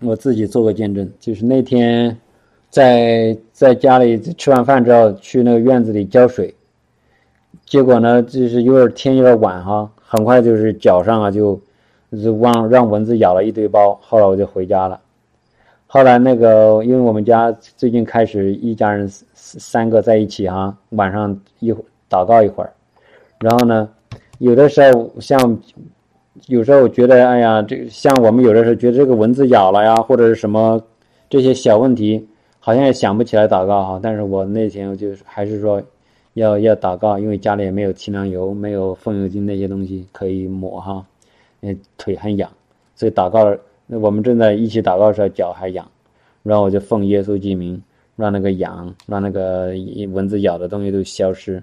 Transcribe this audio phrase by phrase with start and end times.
[0.00, 2.16] 我自己做个见证，就是那天
[2.68, 6.54] 在在家里吃完饭之后，去那个院子里浇水，
[7.64, 11.58] 结果呢，就是有点天有点晚哈，很快就是脚上啊就
[12.22, 15.00] 就忘让蚊子咬了一堆包，后来我就回家了。
[15.86, 22.72] 后来那个，因为我们家最近开始一家人三个在一起哈，晚上一会祷告一会儿，
[23.40, 23.88] 然后呢，
[24.38, 25.58] 有的时候像
[26.46, 30.80] 有时候我觉得，哎呀，这像我们有的时候觉得这个蚊子咬了呀，或者是什么
[31.28, 32.26] 这些小问题，
[32.60, 34.00] 好像也想不起来祷告哈。
[34.02, 35.82] 但是我那天我就还是说
[36.34, 41.04] 要要祷告，因为家里也没有清凉油，没有风油精那些东西可以抹哈，
[41.62, 42.50] 嗯，腿很痒，
[42.94, 43.56] 所以祷告。
[43.86, 45.88] 那我们正在一起祷告的时候，脚还痒，
[46.42, 47.80] 然后我就奉耶稣之名，
[48.16, 49.72] 让那个痒，让那个
[50.12, 51.62] 蚊子咬的东西都消失，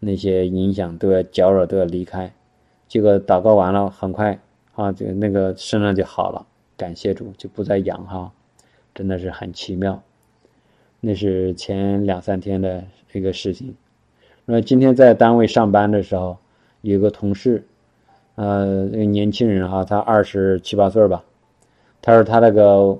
[0.00, 2.30] 那些影响都要搅扰都要离开。
[2.94, 4.38] 这个祷告完了，很快
[4.76, 8.30] 啊，就那个身上就好了，感谢主，就不再痒哈，
[8.94, 10.00] 真的是很奇妙。
[11.00, 13.74] 那是前两三天的一个事情。
[14.44, 16.38] 那今天在单位上班的时候，
[16.82, 17.66] 有个同事，
[18.36, 21.24] 呃，那个年轻人哈，他二十七八岁吧。
[22.00, 22.96] 他说他那个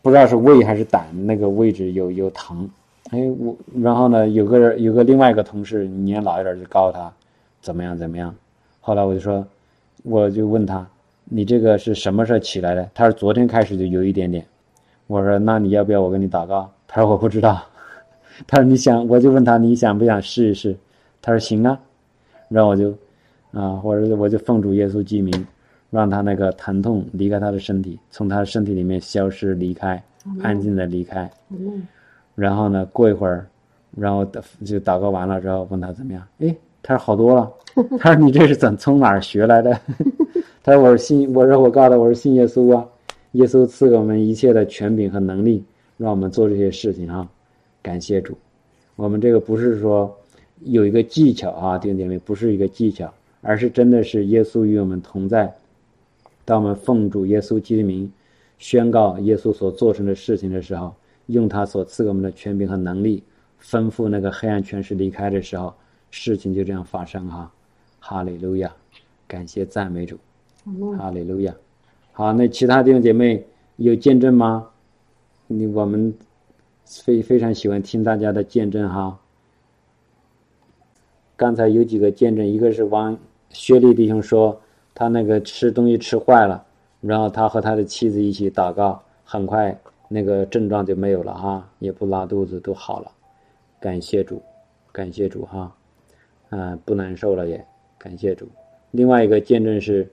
[0.00, 2.70] 不知道是胃还是胆那个位置有有疼，
[3.10, 7.12] 哎我然后呢有个人有个另外一个同事年老一点就告诉他
[7.60, 8.32] 怎么样怎么样，
[8.80, 9.46] 后来我就说
[10.02, 10.86] 我就问他
[11.24, 12.90] 你这个是什么时候起来的？
[12.94, 14.44] 他说昨天开始就有一点点。
[15.06, 16.70] 我说那你要不要我给你祷告？
[16.88, 17.62] 他说我不知道。
[18.46, 20.76] 他说你想我就问他你想不想试一试？
[21.22, 21.78] 他说行啊。
[22.48, 22.90] 然后我就
[23.52, 25.46] 啊我说我就奉主耶稣记名。
[25.90, 30.00] 让他那个疼痛离开他的身体，从他的身体里面消失离开，
[30.40, 31.28] 安静的离开。
[32.36, 33.44] 然后呢，过一会儿，
[33.96, 34.24] 然后
[34.64, 36.24] 就祷告完了之后，问他怎么样？
[36.38, 37.52] 哎，他说好多了。
[37.98, 39.78] 他说你这是怎从哪儿学来的？
[40.62, 42.86] 他说我是信，我说我告诉他我是信耶稣啊，
[43.32, 45.64] 耶稣赐给我们一切的权柄和能力，
[45.96, 47.28] 让我们做这些事情啊。
[47.80, 48.36] 感谢主，
[48.96, 50.14] 我们这个不是说
[50.64, 53.10] 有一个技巧啊，弟兄姐妹，不是一个技巧，
[53.40, 55.50] 而是真的是耶稣与我们同在。
[56.44, 58.10] 当我们奉主耶稣基督名
[58.58, 60.92] 宣告耶稣所做成的事情的时候，
[61.26, 63.22] 用他所赐给我们的权柄和能力，
[63.62, 65.72] 吩咐那个黑暗权势离开的时候，
[66.10, 67.50] 事情就这样发生哈。
[67.98, 68.72] 哈利路亚，
[69.26, 70.18] 感谢赞美主，
[70.98, 71.54] 哈利路亚。
[72.12, 73.44] 好，那其他弟兄姐妹
[73.76, 74.68] 有见证吗？
[75.46, 76.14] 你我们
[76.84, 79.18] 非非常喜欢听大家的见证哈。
[81.36, 83.16] 刚才有几个见证，一个是王
[83.50, 84.60] 薛立弟兄说。
[84.92, 86.62] 他那个吃东西吃坏了，
[87.00, 89.74] 然后他和他的妻子一起祷告，很快
[90.08, 93.10] 那个症状就没有了哈，也不拉肚子，都好了，
[93.80, 94.42] 感谢主，
[94.92, 95.74] 感谢主哈，
[96.50, 97.66] 啊，不难受了也，
[97.98, 98.46] 感谢主。
[98.90, 100.06] 另外一个见证是，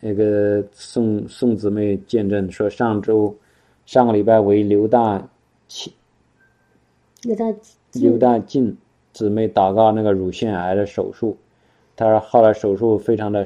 [0.00, 3.36] 那个宋宋姊妹见证说，上周
[3.84, 5.28] 上个礼拜为刘大
[5.66, 5.92] 庆
[7.22, 7.44] 刘大
[7.94, 8.76] 刘大进
[9.12, 11.36] 姊妹祷告那个乳腺癌的手术，
[11.96, 13.44] 他说后来手术非常的。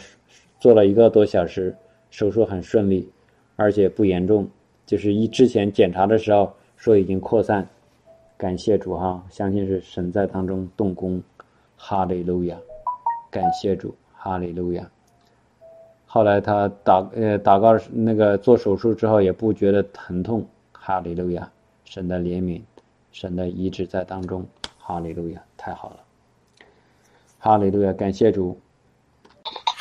[0.60, 1.76] 做了一个多小时，
[2.10, 3.06] 手术很顺利，
[3.54, 4.48] 而且不严重。
[4.86, 7.68] 就是一之前检查的时候说已经扩散，
[8.38, 11.22] 感谢主哈，相信是神在当中动工，
[11.86, 12.56] 哈利路亚，
[13.30, 14.90] 感谢主，哈利路亚。
[16.06, 21.50] 后来他打呃祷告那个做手术之后也不觉得疼痛，哈利路亚，
[21.84, 22.62] 神的怜悯，
[23.12, 24.46] 神的医治在当中，
[24.78, 25.96] 哈利路亚，太好了，
[27.38, 28.58] 哈利路亚，感谢主，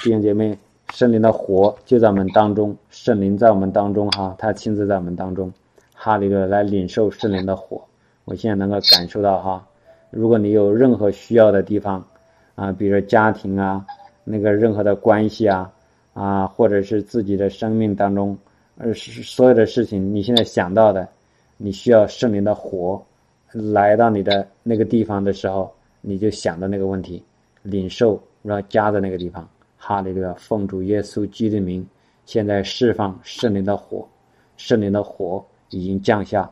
[0.03, 0.59] 弟兄姐妹。
[0.91, 5.53] 圣灵的火就在我们当中，圣灵在我们当中哈，他亲自在我们当中，
[5.93, 7.81] 哈利路亚来领受圣灵的火。
[8.25, 9.65] 我现在能够感受到哈，
[10.13, 12.06] 如果你有任何需要的地方
[12.53, 13.84] 啊，比如说家庭啊，
[14.24, 15.72] 那个任何的关系啊
[16.13, 18.38] 啊，或者是自己的生命当中，
[18.78, 21.07] 呃，所有的事情，你现在想到的，
[21.57, 23.03] 你需要圣灵的火
[23.51, 27.24] 来到你的那个地方的时候，你就想到那个问题，
[27.63, 29.47] 领受，然后加在那个地方。
[29.78, 30.34] 哈利路亚！
[30.38, 31.85] 奉主耶稣基督的名，
[32.25, 34.07] 现在释放圣灵的火，
[34.56, 36.50] 圣灵的火已经降下。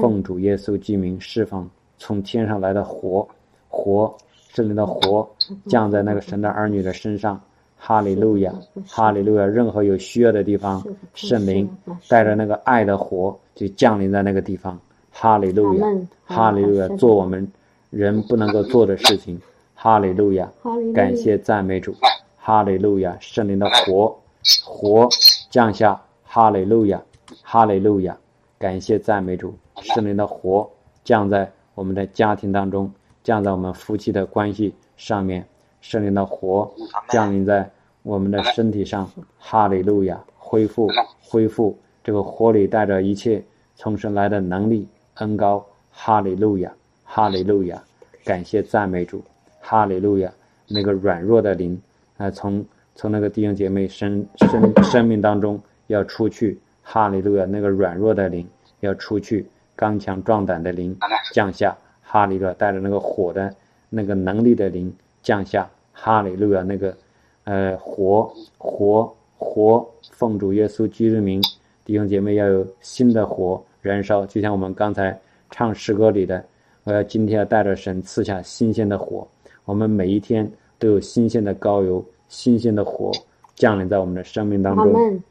[0.00, 1.70] 奉主耶稣基督名释放
[2.02, 3.28] 从天上来的火，
[3.68, 4.12] 火
[4.48, 5.30] 圣灵的火
[5.68, 7.40] 降在那个神的儿女的身上。
[7.78, 8.52] 哈利路亚！
[8.88, 9.46] 哈利路亚！
[9.46, 10.84] 任何有需要的地方，
[11.14, 11.68] 圣灵
[12.08, 14.76] 带着那个爱的火就降临在那个地方。
[15.12, 15.86] 哈利路亚！
[16.24, 16.88] 哈利路亚！
[16.96, 17.46] 做我们
[17.90, 19.40] 人不能够做的事情。
[19.74, 20.50] 哈利路亚！
[20.92, 21.94] 感谢赞美主。
[22.36, 24.16] 哈利路亚，圣灵的火，
[24.64, 25.08] 火
[25.50, 26.00] 降下。
[26.24, 27.00] 哈利路亚，
[27.42, 28.16] 哈利路亚，
[28.58, 30.68] 感谢赞美主，圣灵的火
[31.04, 32.92] 降在我们的家庭当中，
[33.22, 35.46] 降在我们夫妻的关系上面，
[35.80, 36.70] 圣灵的火
[37.08, 37.70] 降临在
[38.02, 39.10] 我们的身体上。
[39.38, 40.88] 哈利路亚，恢复，
[41.20, 43.42] 恢复，这个火里带着一切
[43.74, 46.72] 从神来的能力恩高，哈利路亚，
[47.04, 47.82] 哈利路亚，
[48.24, 49.22] 感谢赞美主，
[49.60, 50.32] 哈利路亚。
[50.68, 51.80] 那个软弱的灵
[52.16, 52.64] 啊，从
[52.94, 57.44] 从那个弟兄姐妹生生 生命当中要出去，哈利路亚。
[57.44, 58.46] 那个软弱的灵
[58.80, 59.46] 要出去，
[59.76, 60.96] 刚强壮胆的灵
[61.32, 62.54] 降下，哈利路亚。
[62.54, 63.54] 带着那个火的
[63.88, 64.92] 那个能力的灵
[65.22, 66.62] 降下，哈利路亚。
[66.62, 66.96] 那个
[67.44, 71.42] 呃火火火，奉主耶稣基督名，
[71.84, 75.18] 弟兄姐妹要有新的火燃烧，就像我们刚才
[75.50, 76.44] 唱诗歌里的，
[76.84, 79.26] 我要今天要带着神赐下新鲜的火，
[79.64, 80.50] 我们每一天。
[80.78, 83.12] 都有新鲜的高油、新鲜的火
[83.54, 85.22] 降临在我们的生命当中。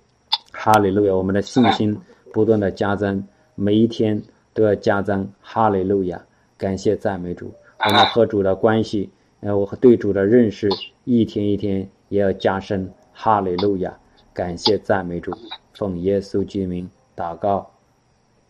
[0.54, 1.14] 哈利路亚！
[1.14, 1.94] 我们的信心
[2.32, 3.22] 不断的加增，
[3.62, 4.20] 每一天
[4.56, 5.32] 都要加增。
[5.40, 6.26] 哈利路亚！
[6.58, 7.54] 感谢赞美主。
[7.86, 9.12] 我们和主的关系，
[9.42, 10.68] 呃，我和对主的认识，
[11.04, 12.92] 一天一天也要加深。
[13.14, 13.96] 哈利路亚！
[14.34, 15.32] 感谢赞美主。
[15.76, 17.70] 奉耶稣之名祷告，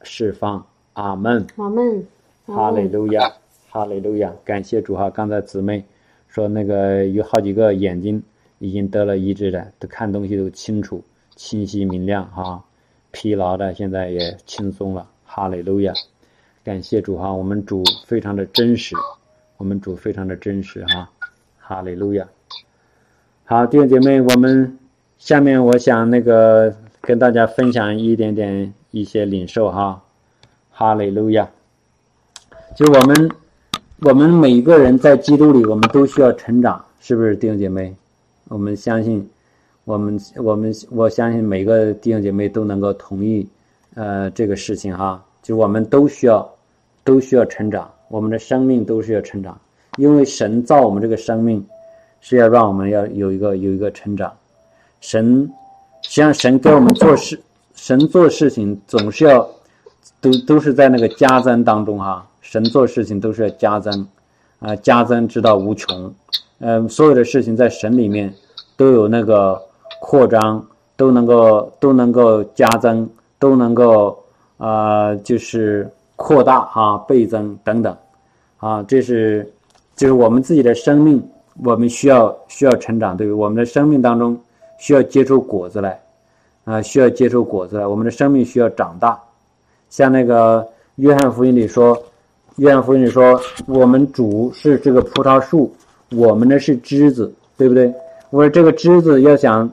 [0.01, 0.65] 释放。
[0.93, 1.45] 阿门。
[1.57, 2.07] 阿门。
[2.45, 3.33] 哈利路亚！
[3.69, 4.33] 哈利路亚！
[4.45, 5.09] 感谢主哈！
[5.09, 5.83] 刚才姊妹。
[6.29, 8.23] 说那个有好几个眼睛
[8.59, 11.03] 已经得了医治的，都看东西都清楚、
[11.35, 12.63] 清晰、明亮哈。
[13.11, 15.93] 疲劳的现在也轻松了，哈利路亚！
[16.63, 18.95] 感谢主哈，我们主非常的真实，
[19.57, 21.09] 我们主非常的真实哈，
[21.59, 22.27] 哈利路亚！
[23.45, 24.77] 好，弟兄姐妹，我们
[25.17, 30.01] 下面我想那个跟大家分享一点点一些领受哈，
[30.71, 31.49] 哈利路亚！
[32.75, 33.31] 就我们。
[34.03, 37.95] 我们每一个人在基督里，我们都需要成长，是不是弟兄姐妹？
[38.47, 39.29] 我们相信，
[39.83, 43.47] 我们我们我相信每个弟兄姐妹都能够同意，
[43.95, 46.47] 呃，这个事情哈，就我们都需要，
[47.03, 49.59] 都需要成长，我们的生命都需要成长，
[49.97, 51.65] 因为神造我们这个生命，
[52.19, 54.31] 是要让我们要有一个有一个成长。
[54.99, 55.49] 神，
[56.03, 57.39] 实际上神给我们做事，
[57.73, 59.49] 神做事情总是要，
[60.21, 62.27] 都都是在那个加增当中哈。
[62.41, 64.07] 神做事情都是要加增，
[64.59, 66.13] 啊，加增直到无穷，
[66.59, 68.31] 嗯，所有的事情在神里面
[68.77, 69.59] 都有那个
[70.01, 70.65] 扩张，
[70.97, 73.07] 都能够都能够加增，
[73.37, 74.17] 都能够
[74.57, 77.95] 啊，就是扩大啊，倍增等等，
[78.57, 79.47] 啊，这是
[79.95, 81.23] 就是我们自己的生命，
[81.63, 83.35] 我们需要需要成长，对不对？
[83.37, 84.35] 我们的生命当中
[84.79, 86.01] 需要结出果子来，
[86.65, 89.17] 啊，需要结出果子来，我们的生命需要长大，
[89.89, 91.97] 像那个约翰福音里说。
[92.57, 95.73] 约翰福音里说：“我们主是这个葡萄树，
[96.11, 97.91] 我们呢是枝子，对不对？
[98.29, 99.67] 我说这个枝子要想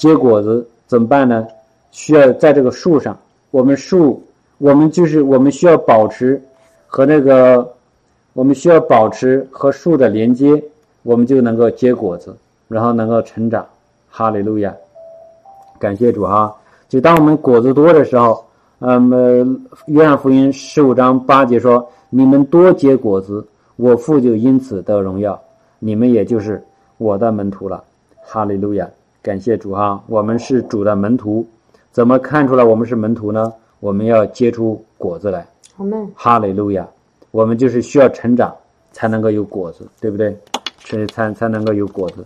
[0.00, 1.46] 结果子怎么办呢？
[1.90, 3.14] 需要在这个树上，
[3.50, 4.24] 我们树，
[4.56, 6.42] 我们就是我们需要保持
[6.86, 7.70] 和那个，
[8.32, 10.64] 我们需要保持和树的连接，
[11.02, 12.34] 我们就能够结果子，
[12.66, 13.66] 然后能够成长。
[14.08, 14.74] 哈利路亚，
[15.78, 16.56] 感谢主哈！
[16.88, 18.42] 就当我们果子多的时候，
[18.78, 23.46] 嗯，约翰福音十五章八节说。”你们多结果子，
[23.76, 25.40] 我父就因此得荣耀，
[25.78, 26.60] 你们也就是
[26.98, 27.84] 我的门徒了。
[28.24, 28.90] 哈利路亚，
[29.22, 30.02] 感谢主哈！
[30.06, 31.46] 我们是主的门徒，
[31.92, 33.52] 怎么看出来我们是门徒呢？
[33.80, 35.46] 我们要结出果子来。
[35.76, 36.10] 好门。
[36.14, 36.88] 哈利路亚，
[37.30, 38.54] 我们就是需要成长，
[38.92, 40.36] 才能够有果子，对不对？
[40.78, 42.24] 才才才能够有果子。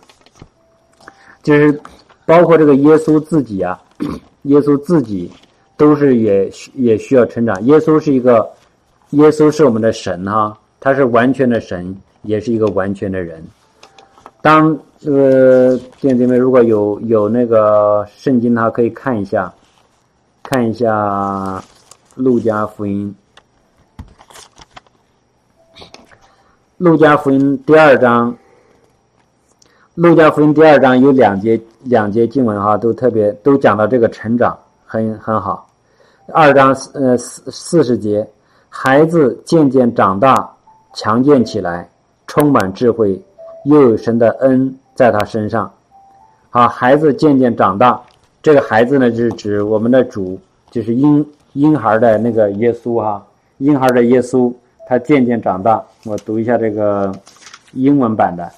[1.43, 1.79] 就是
[2.25, 3.81] 包括这个耶稣自己啊，
[4.43, 5.29] 耶稣自己
[5.77, 7.61] 都是也也需要成长。
[7.65, 8.49] 耶稣是一个。
[9.11, 13.41] 耶稣是我们的神哈，他是完全的神，也是一个完全的人。
[14.45, 19.51] 当这个弟兄姐妹如果有有那个圣经，的话可以看一下，
[20.43, 21.59] 看一下
[22.13, 23.15] 路加福音，
[26.77, 28.37] 路加福音第二章，
[29.95, 35.67] 路加福音第二章有两节两节经文哈，都特别都讲到这个成长，很很好。
[36.31, 38.29] 二章四呃四四十节。
[38.69, 40.47] 孩子渐渐长大，
[40.93, 41.89] 强健起来，
[42.27, 43.19] 充满智慧，
[43.65, 45.71] 又有神的恩在他身上。
[46.49, 48.01] 好，孩子渐渐长大，
[48.41, 50.39] 这个孩子呢，就是指我们的主，
[50.71, 53.25] 就是婴婴孩的那个耶稣哈，
[53.57, 54.53] 婴孩的耶稣，
[54.87, 55.83] 他渐渐长大。
[56.05, 57.13] 我读一下这个
[57.73, 58.49] 英文版的，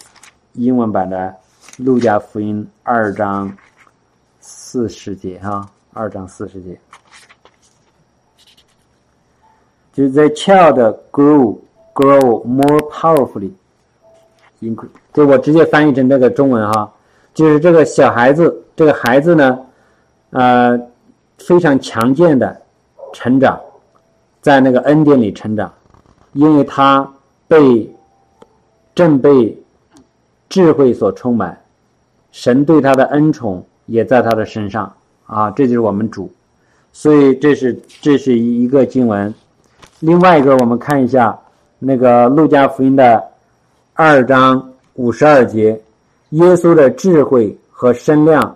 [0.54, 1.34] 英文版的
[1.84, 3.52] 《路加福音》二章
[4.40, 6.80] 四十节哈，二章四十节。
[9.94, 11.58] 就 the child grow
[11.96, 13.52] grow more powerfully，
[15.14, 16.92] 就我直接翻译成这个中文哈，
[17.34, 19.60] 就是这个小孩子，这个孩子呢，
[20.32, 20.80] 呃，
[21.38, 22.60] 非常强健的
[23.14, 23.60] 成长，
[24.42, 25.72] 在那个恩典里成长，
[26.34, 27.08] 因为他
[27.48, 27.90] 被
[28.96, 29.58] 正被
[30.50, 31.60] 智慧所充满，
[32.32, 34.92] 神对他的恩宠也在他的身上
[35.26, 36.32] 啊，这就是我们主，
[36.92, 39.34] 所以这是这是一个经文。
[40.00, 41.38] 另外一个，我们看一下
[41.80, 43.24] 那个路加福音的
[44.00, 44.64] 二章
[44.94, 45.70] 五十二节，
[46.30, 48.56] 耶稣的智慧和身量，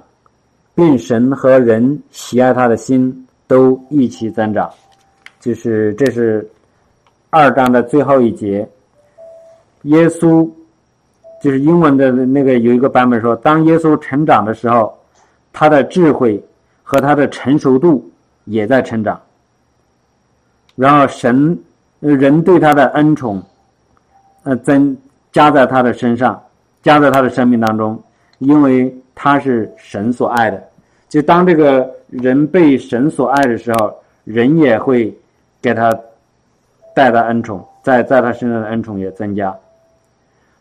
[0.76, 4.70] 并神和人喜爱他的心都一起增长。
[5.40, 6.48] 就是这是
[7.32, 8.70] 二章的最后一节，
[9.86, 10.48] 耶稣
[11.42, 14.96] 就是英文的那个有一个版本说，当耶稣成长的时候，
[15.52, 16.40] 他的智慧
[16.84, 18.08] 和他的成熟度
[18.46, 19.20] 也在成长。
[20.76, 21.58] 然后神
[22.00, 23.42] 人对他的恩宠，
[24.44, 24.96] 呃增
[25.32, 26.42] 加在他的身上，
[26.84, 28.02] 加在他的生命当中，
[28.40, 30.62] 因为他是神所爱的。
[31.10, 35.16] 就当这个人被神所爱的时候，人也会。
[35.64, 35.96] 给他
[36.96, 39.56] 带来恩宠，在在他身上的恩宠也增加，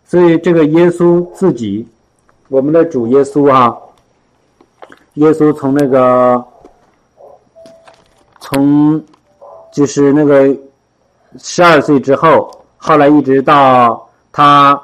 [0.04, 1.88] 所以这个耶稣自己，
[2.48, 3.80] 我们的主耶稣哈，
[5.14, 6.44] 耶稣从那个
[8.40, 9.02] 从
[9.72, 10.54] 就是那个
[11.38, 14.80] 十二岁之后，后来一直到他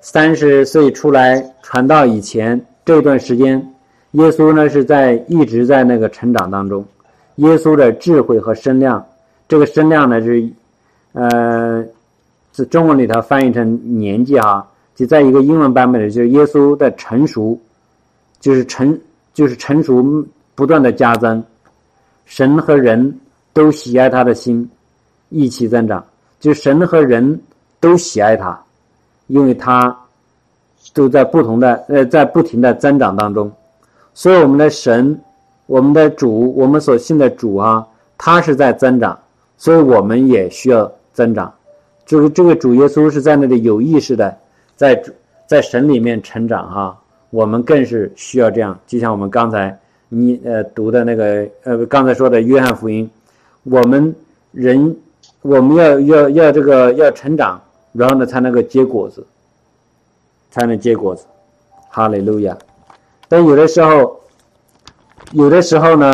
[0.00, 3.74] 三十岁出来传道以前这段时间，
[4.12, 6.84] 耶稣呢是在一直在那个成长当中。
[7.36, 9.06] 耶稣的智慧和身量，
[9.48, 10.46] 这个身量呢是，
[11.12, 11.84] 呃，
[12.52, 12.86] 在中。
[12.86, 17.58] 文里头翻译成年纪哈，就在一个英文版本里，就是耶稣的成熟，
[18.40, 18.98] 就是成
[19.32, 21.42] 就是成熟不断的加增，
[22.26, 23.18] 神和人
[23.52, 24.68] 都喜爱他的心
[25.28, 26.04] 一起增长，
[26.40, 27.40] 就神和人
[27.80, 28.62] 都喜爱他，
[29.26, 29.98] 因为他
[30.92, 33.50] 都在不同的呃在不停的增长当中，
[34.14, 35.18] 所以我们的神。
[35.66, 37.86] 我们的主，我们所信的主啊，
[38.18, 39.16] 他是在增长，
[39.56, 41.54] 所以我们也需要增长。
[42.04, 44.36] 就是这个主耶稣是在那里有意识的，
[44.74, 45.00] 在
[45.46, 46.98] 在神里面成长哈。
[47.30, 48.76] 我们更是需要这样。
[48.84, 53.08] 就像我们刚才你呃读的那个呃刚才说的约翰福音，
[53.62, 54.12] 我们
[54.50, 54.96] 人
[55.40, 59.26] 我们要要要这个要成长，然后呢才能够结果子，
[60.50, 61.26] 才能结果子。
[61.88, 62.56] 哈利路亚。
[63.28, 64.18] 但有的时候。
[65.32, 66.12] 有的时候呢，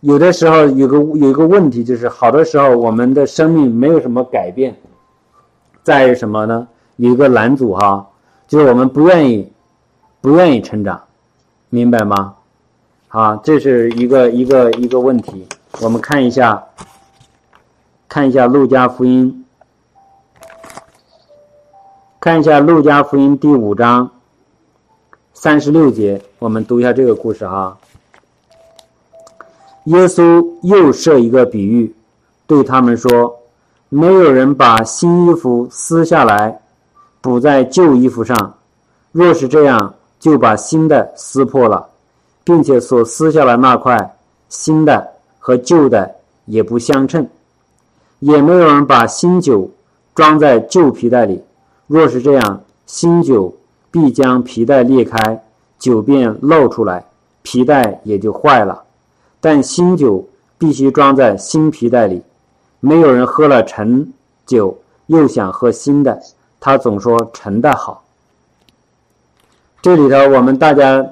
[0.00, 4.74] 有的时候有个有一个问题，就是好多时候我们的生命没有什么改变，
[5.82, 6.66] 在于什么呢？
[6.96, 8.08] 有一个拦阻哈，
[8.48, 9.52] 就是我们不愿意，
[10.22, 11.02] 不愿意成长，
[11.68, 12.36] 明白吗？
[13.08, 15.46] 啊，这是一个一个一个问题。
[15.82, 16.64] 我们看一下，
[18.08, 19.39] 看一下《路加福音》，
[22.20, 24.10] 看一下《路加福音》第五章
[25.32, 27.78] 三十六节，我们读一下这个故事哈。
[29.84, 31.94] 耶稣又设一个比喻，
[32.46, 33.34] 对他们说
[33.88, 36.60] ：“没有人把新衣服撕下来，
[37.22, 38.54] 补在旧衣服上。
[39.12, 41.88] 若是这样，就把新的撕破了，
[42.44, 44.14] 并且所撕下来那块
[44.50, 45.08] 新的
[45.38, 47.26] 和旧的也不相称。
[48.18, 49.70] 也没有人把新酒
[50.14, 51.42] 装在旧皮袋里。
[51.92, 53.52] 若是这样，新酒
[53.90, 55.44] 必将皮带裂开，
[55.76, 57.04] 酒便漏出来，
[57.42, 58.84] 皮带也就坏了。”
[59.42, 60.24] 但新酒
[60.56, 62.22] 必须装在新皮带里，
[62.78, 64.12] 没有人喝了陈
[64.46, 66.16] 酒又想喝新的，
[66.60, 68.04] 他总说陈的好。
[69.82, 71.04] 这里头我们大家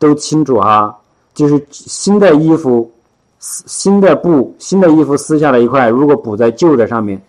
[0.00, 0.98] 都清楚哈，
[1.32, 2.90] 就是新的衣服、
[3.38, 7.22] 新的布、新的衣服撕下来一块，如果补在旧的上面，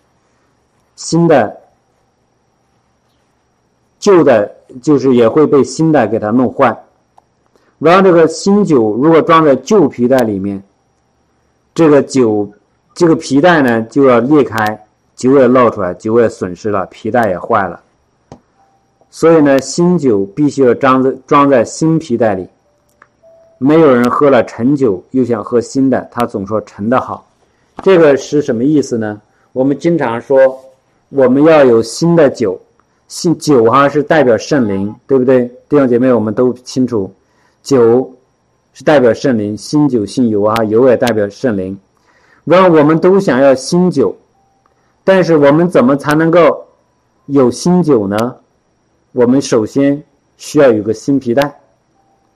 [0.96, 1.59] 新的、
[4.00, 4.50] 旧的，
[4.82, 6.76] 就是也会被新的给它弄坏。
[7.78, 10.60] 然后这个新酒如果装在旧皮带里面，
[11.72, 12.50] 这个酒
[12.94, 17.80] 这个皮带呢就要裂开，酒也漏出来，酒也损失了，皮带也坏了。
[19.10, 22.48] 所以呢，新酒必须要装在装在新皮带里。
[23.58, 27.26] 没有人喝了陈酒又想喝新的，他总说陈的好。
[27.82, 29.20] 这个是什么意思呢？
[29.52, 30.58] 我们经常说
[31.08, 32.60] 我们要有新的酒，
[33.10, 35.44] 新酒哈是代表圣灵，对不对？
[35.68, 37.12] 弟兄姐妹，我们都清楚。
[37.60, 38.14] 酒
[38.72, 41.76] 是代表圣灵，新酒、新油啊，油也代表圣灵。
[42.44, 44.16] 然后我们都想要新酒，
[45.02, 46.64] 但是我们怎么才能够
[47.26, 48.36] 有新酒呢？
[49.10, 50.00] 我们首先
[50.36, 51.60] 需要有个新皮带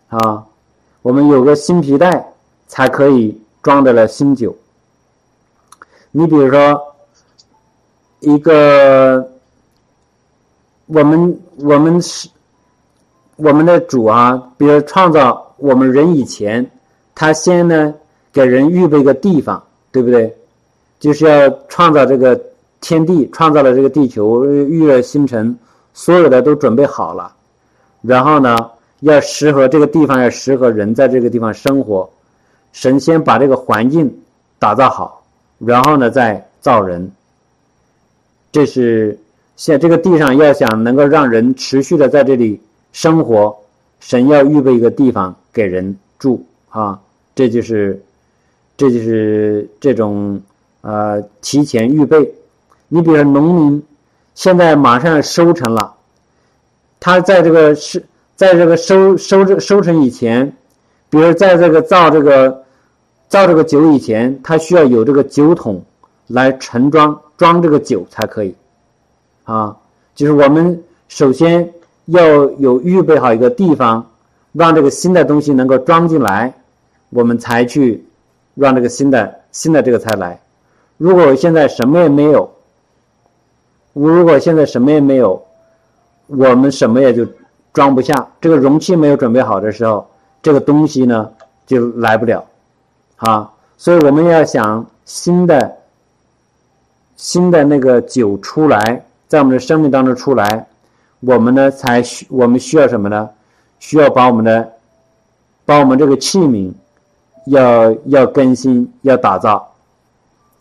[0.09, 0.45] 啊，
[1.03, 2.35] 我们有个新皮带
[2.67, 4.57] 才可以装得了新酒。
[6.11, 6.97] 你比如说，
[8.19, 9.31] 一个
[10.87, 12.29] 我们我们是。
[13.37, 16.71] 我们的主啊，比如创造我们人以前，
[17.17, 17.93] 他先呢
[18.33, 19.61] 给人预备一个地方，
[19.91, 20.33] 对不对？
[21.01, 22.41] 就是要创造这个
[22.81, 25.59] 天地，创造了这个地球，预了星辰，
[25.95, 27.35] 所有的都准备好了。
[28.03, 28.57] 然后呢，
[29.01, 32.09] 要适合这个地方，要适合人在这个地方生活，
[32.73, 34.17] 神先把这个环境
[34.61, 35.25] 打造好，
[35.59, 37.11] 然后呢再造人。
[38.53, 39.19] 这是
[39.57, 42.61] 像这个地上要想能够让人持续的在这里
[42.93, 43.57] 生活，
[44.01, 47.01] 神要预备一个地方给人住啊，
[47.35, 48.03] 这就是
[48.77, 50.41] 这就是这种
[50.81, 52.35] 呃提前预备。
[52.89, 53.83] 你比如农民
[54.35, 55.95] 现在马上收成了，
[57.01, 58.05] 他在这个是
[58.37, 60.57] 在这个收收这收成以前。
[61.11, 62.65] 比如在这个造这个
[63.29, 65.85] 造这个酒以前，他需要有这个酒桶
[66.27, 68.53] 来盛装装这个酒才可以，
[69.45, 69.77] 啊，
[70.15, 71.73] 就是我们首先
[72.07, 74.11] 要有预备好一个地方，
[74.53, 76.53] 让这个新的东西能够装进来，
[77.11, 78.05] 我们才去
[78.55, 80.41] 让这个新的新的这个才来。
[80.97, 82.51] 如果现在什么也没有，
[83.93, 85.43] 如果现在什么也没有，
[86.27, 87.27] 我们什么也就
[87.73, 88.29] 装不下。
[88.41, 90.07] 这个容器没有准备好的时候。
[90.45, 91.31] 这个东西呢
[91.67, 92.45] 就来不了，
[93.17, 95.75] 啊，所以我们要想新的
[97.17, 100.69] 新的那个酒出来，在我们的生命当中出来，
[101.19, 103.29] 我们呢才需我们需要什么呢？
[103.81, 104.73] 需要把我们的
[105.65, 106.73] 把我们这个器皿
[107.47, 109.75] 要要更新，要打造，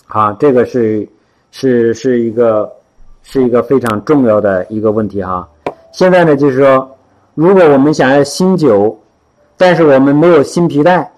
[0.08, 1.08] 啊，这个是
[1.52, 2.74] 是是一个
[3.22, 5.48] 是一个非常重要的一个问题哈。
[5.92, 6.98] 现在呢，就是说，
[7.36, 9.00] 如果我们想要新酒。
[9.56, 11.10] 但是我们没有新皮带，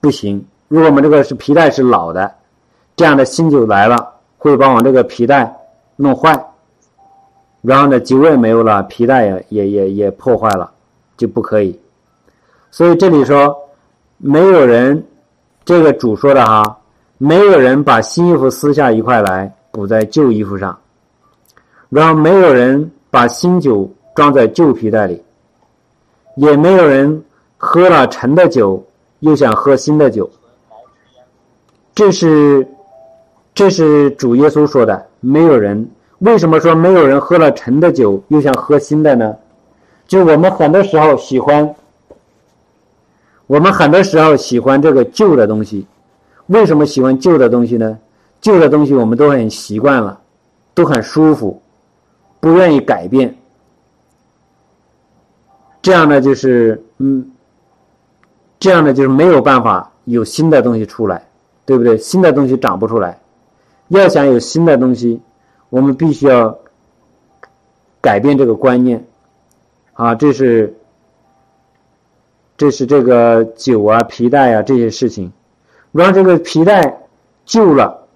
[0.00, 0.44] 不行。
[0.66, 2.34] 如果我们这个是皮带是老的，
[2.96, 5.56] 这样的新酒来了，会把我这个皮带
[5.94, 6.34] 弄坏，
[7.62, 10.70] 然后呢酒也没有了，皮带也也也也破坏了，
[11.16, 11.78] 就不可以。
[12.70, 13.56] 所以这里说，
[14.16, 15.04] 没有人，
[15.64, 16.78] 这个主说的哈，
[17.18, 20.78] 没有人把新衣服撕下一块来补在旧衣服上，
[21.88, 25.22] 然后没有人把新酒装在旧皮带里，
[26.36, 27.24] 也没有人。
[27.60, 28.80] 喝了陈的酒，
[29.18, 30.30] 又想喝新的酒，
[31.92, 32.64] 这是
[33.52, 35.04] 这是主耶稣说的。
[35.18, 39.36] 没有人为什么说没有人喝了陈的酒又想喝新的呢？
[40.06, 41.74] 就我们很多时候喜欢，
[43.46, 45.86] 我们很多时候喜欢这个旧的东西。
[46.46, 47.98] 为什么喜欢旧的东西呢？
[48.40, 50.20] 旧的东西我们都很习惯了，
[50.74, 51.60] 都很舒服，
[52.40, 53.36] 不愿意改变。
[55.82, 57.32] 这样呢，就是嗯。
[58.60, 61.28] 这样呢，就是没有办法有新的东西出来，
[61.64, 61.96] 对不对？
[61.96, 63.20] 新的东西长不出来。
[63.86, 65.20] 要想有新的东西，
[65.70, 66.58] 我们必须要
[68.00, 69.04] 改变这个观念。
[69.94, 70.76] 啊，这是
[72.56, 75.32] 这是这个酒啊、皮带啊这些事情。
[75.92, 77.00] 让这个皮带
[77.44, 78.06] 旧了，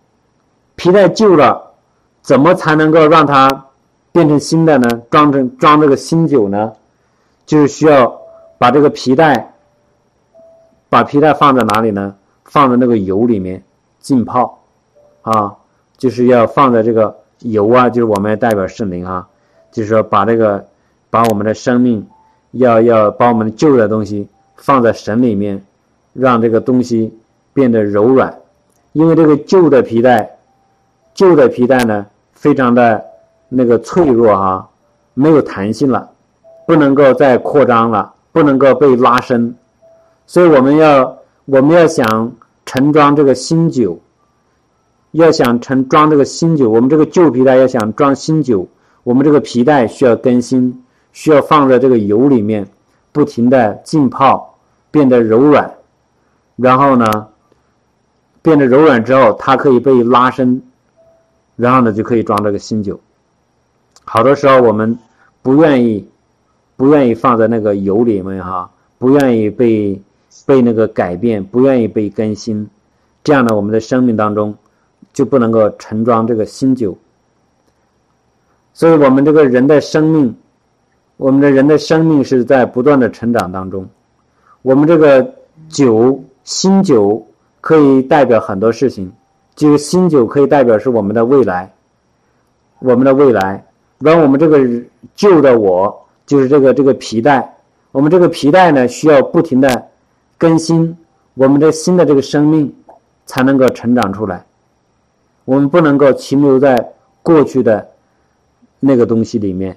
[0.77, 1.73] 皮带旧了，
[2.21, 3.67] 怎么才能够让它
[4.13, 5.03] 变成新的呢？
[5.11, 6.73] 装成装这个新酒呢？
[7.47, 8.21] 就是需要
[8.59, 9.49] 把这个皮带。
[10.89, 12.15] 把皮带放在哪里呢？
[12.45, 13.65] 放在那个油里面
[13.99, 14.63] 浸泡，
[15.23, 15.57] 啊，
[15.97, 19.27] 就是要放在这个油啊，就是我们代表圣灵啊，
[19.71, 20.65] 就是说把这个
[21.11, 22.07] 把我们的生命
[22.53, 25.63] 要要把我们旧的东西放在神里面，
[26.13, 27.13] 让这个东西
[27.53, 28.35] 变得柔软，
[28.93, 30.39] 因为这个旧的皮带，
[31.15, 33.05] 旧的皮带呢非常的
[33.49, 34.69] 那个脆弱哈，
[35.15, 36.09] 没有弹性了，
[36.67, 39.55] 不能够再扩张了，不能够被拉伸。
[40.27, 42.33] 所以我们要，我们要想
[42.65, 43.99] 盛装这个新酒，
[45.13, 48.67] 要想盛装这个新酒，我们这个旧皮带要想装新酒，
[49.05, 52.67] 我们这个皮带需要更新，需要放在这个油里面，
[53.13, 54.59] 不停的浸泡，
[54.91, 55.73] 变得柔软，
[56.57, 57.29] 然后呢，
[58.43, 60.63] 变得柔软之后，它可以被拉伸，
[61.57, 63.01] 然后呢就可以装这个新酒。
[64.05, 64.99] 好多时候我们
[65.43, 66.09] 不愿意，
[66.77, 70.03] 不愿意放在那个油里面哈，不愿意被。
[70.47, 72.67] 被那个改变，不愿意被更新，
[73.23, 74.57] 这样呢，我们的生命当中
[75.13, 76.97] 就不能够盛装这个新酒。
[78.75, 80.35] 所以，我们这个人的生命，
[81.17, 83.87] 我们的人的生命是在不断的成长当中。
[84.63, 85.35] 我们这个
[85.69, 87.27] 酒，新酒
[87.61, 89.13] 可以代表很多事情，
[89.55, 91.73] 就是新酒可以代表是我们的未来，
[92.79, 93.65] 我们的未来。
[94.05, 94.59] 而我们这个
[95.15, 97.57] 旧的我，就是这个这个皮带，
[97.93, 99.89] 我们这个皮带呢，需要不停的。
[100.39, 100.97] 更新
[101.35, 102.75] 我们的新的这个生命，
[103.27, 104.45] 才能够成长出来。
[105.45, 107.89] 我们不能够停留在过去的
[108.81, 109.77] 那个东西里面，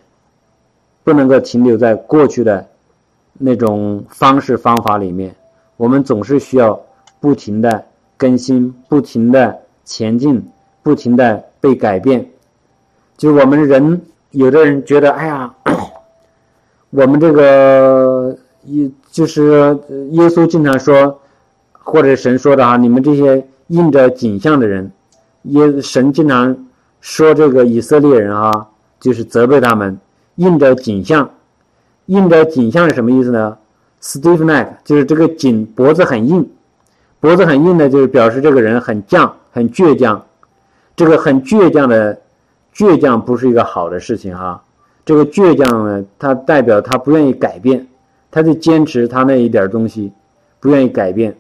[1.04, 2.68] 不能够停留在过去的
[3.34, 5.36] 那种方式方法里面。
[5.78, 6.80] 我们总是需要
[7.20, 7.86] 不停的
[8.18, 10.48] 更新，不停的前进，
[10.84, 12.30] 不停的被改变。
[13.18, 14.02] 就我们人，
[14.32, 15.54] 有的人觉得，哎呀，
[16.92, 18.38] 我们这个。
[18.68, 19.78] 也就是
[20.10, 21.22] 耶稣经常说，
[21.72, 24.92] 或者神说的哈，你们这些印着景象的人，
[25.46, 26.56] 也神经常
[27.02, 28.68] 说这个以色列人啊，
[29.00, 30.00] 就是责备他们
[30.36, 31.30] 印着景象，
[32.08, 33.58] 印着景象是什么意思呢
[34.02, 36.50] ？Stiff neck 就是这个颈脖子很硬，
[37.20, 40.24] 脖子很硬呢，就是表示这个人很犟、很倔强。
[40.96, 42.18] 这个很倔强的，
[42.74, 44.64] 倔强不是一个好的事情哈。
[45.06, 47.86] 这个倔强呢，它代表他不愿意改变，
[48.32, 50.12] 他就坚持他那一点东西，
[50.60, 51.36] 不愿意改变。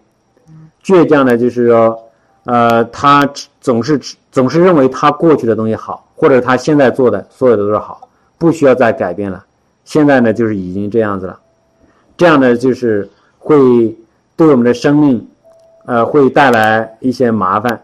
[0.84, 1.98] 倔强呢，就是说，
[2.46, 3.30] 呃，他
[3.60, 4.00] 总是
[4.32, 9.44] 总是认为他过去的东西好，或者他现在做的所有的都是好，不需要再改变了。
[9.84, 11.40] 现在呢，就是已经这样子了，
[12.18, 13.96] 这样呢，就是会
[14.36, 15.28] 对我们的生命，
[15.86, 17.82] 呃，会带来一些麻烦。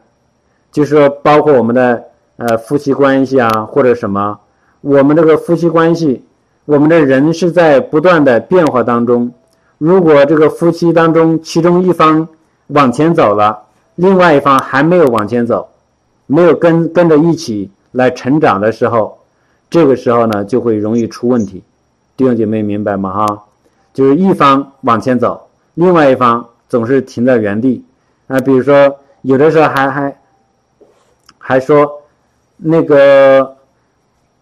[0.71, 2.03] 就是说，包括我们的
[2.37, 4.39] 呃夫妻关系啊，或者什么，
[4.81, 6.23] 我们这个夫妻关系，
[6.65, 9.31] 我们的人是在不断的变化当中。
[9.77, 12.27] 如果这个夫妻当中其中一方
[12.67, 13.59] 往前走了，
[13.95, 15.69] 另外一方还没有往前走，
[16.27, 19.17] 没有跟跟着一起来成长的时候，
[19.69, 21.63] 这个时候呢就会容易出问题。
[22.17, 23.11] 弟兄姐妹明白吗？
[23.11, 23.43] 哈，
[23.93, 27.83] 就是一方往前走，另外一方总是停在原地
[28.27, 28.39] 啊。
[28.39, 30.17] 比如说，有的时候还还。
[31.43, 31.91] 还说，
[32.57, 33.55] 那个，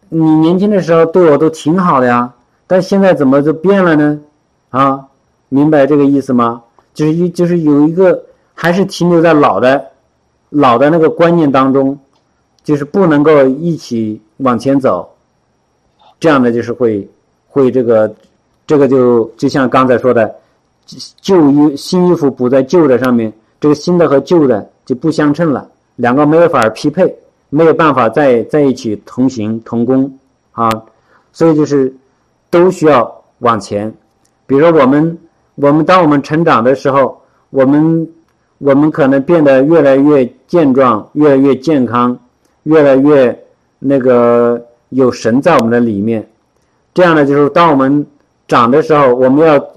[0.10, 2.32] 你年轻的时候对我都挺好的呀，
[2.68, 4.20] 但现在怎么就变了呢？
[4.70, 5.08] 啊，
[5.48, 6.62] 明白这个意思吗？
[6.94, 8.22] 就是一就是有一个
[8.62, 9.82] 还是停留在老的，
[10.50, 11.98] 老的那个观念当中，
[12.62, 15.10] 就是不能够一起往前走，
[16.20, 17.10] 这样的就是会
[17.48, 18.14] 会这个
[18.68, 20.36] 这个就就像刚才说的，
[21.22, 25.66] 旧衣新衣服补在旧的上面，这个新的和旧的就不相称了。
[25.96, 27.16] 两个没有法匹配，
[27.50, 30.20] 没有办法在在一起同行同工
[30.52, 30.70] 啊，
[31.32, 31.96] 所以就是
[32.50, 33.90] 都需要往前。
[34.46, 35.18] 比如说我们
[35.56, 38.06] 我们当我们成长的时候，我们
[38.60, 42.18] 我们可能变得越来越健壮，越来越健康，
[42.64, 43.38] 越来越
[43.80, 46.26] 那个有神在我们的里面。
[46.94, 48.06] 这样呢，就是当我们
[48.48, 49.68] 长的时候，我们要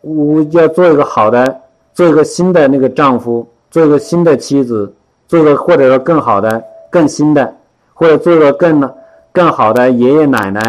[0.00, 1.60] 我要做一个好的，
[1.92, 4.92] 做一个新的那个丈夫，做一个新的妻子。
[5.28, 7.52] 做个或者说更好的、更新的，
[7.92, 8.88] 或者做个更
[9.32, 10.60] 更好的爷爷奶奶、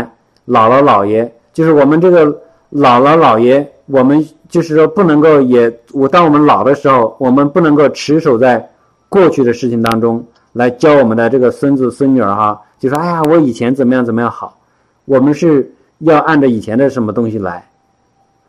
[0.47, 2.25] 姥姥姥爷，就是我们这个
[2.71, 8.69] 姥姥姥爷，我们就是说不能够也我当我们老的时候，我们不能够持守在
[9.09, 14.57] 过去的事情当中来教我们的这个孙子孙女儿哈，就说哎呀，我以前怎么样怎么样好，
[15.05, 17.67] 我们是要按照以前的什么东西来，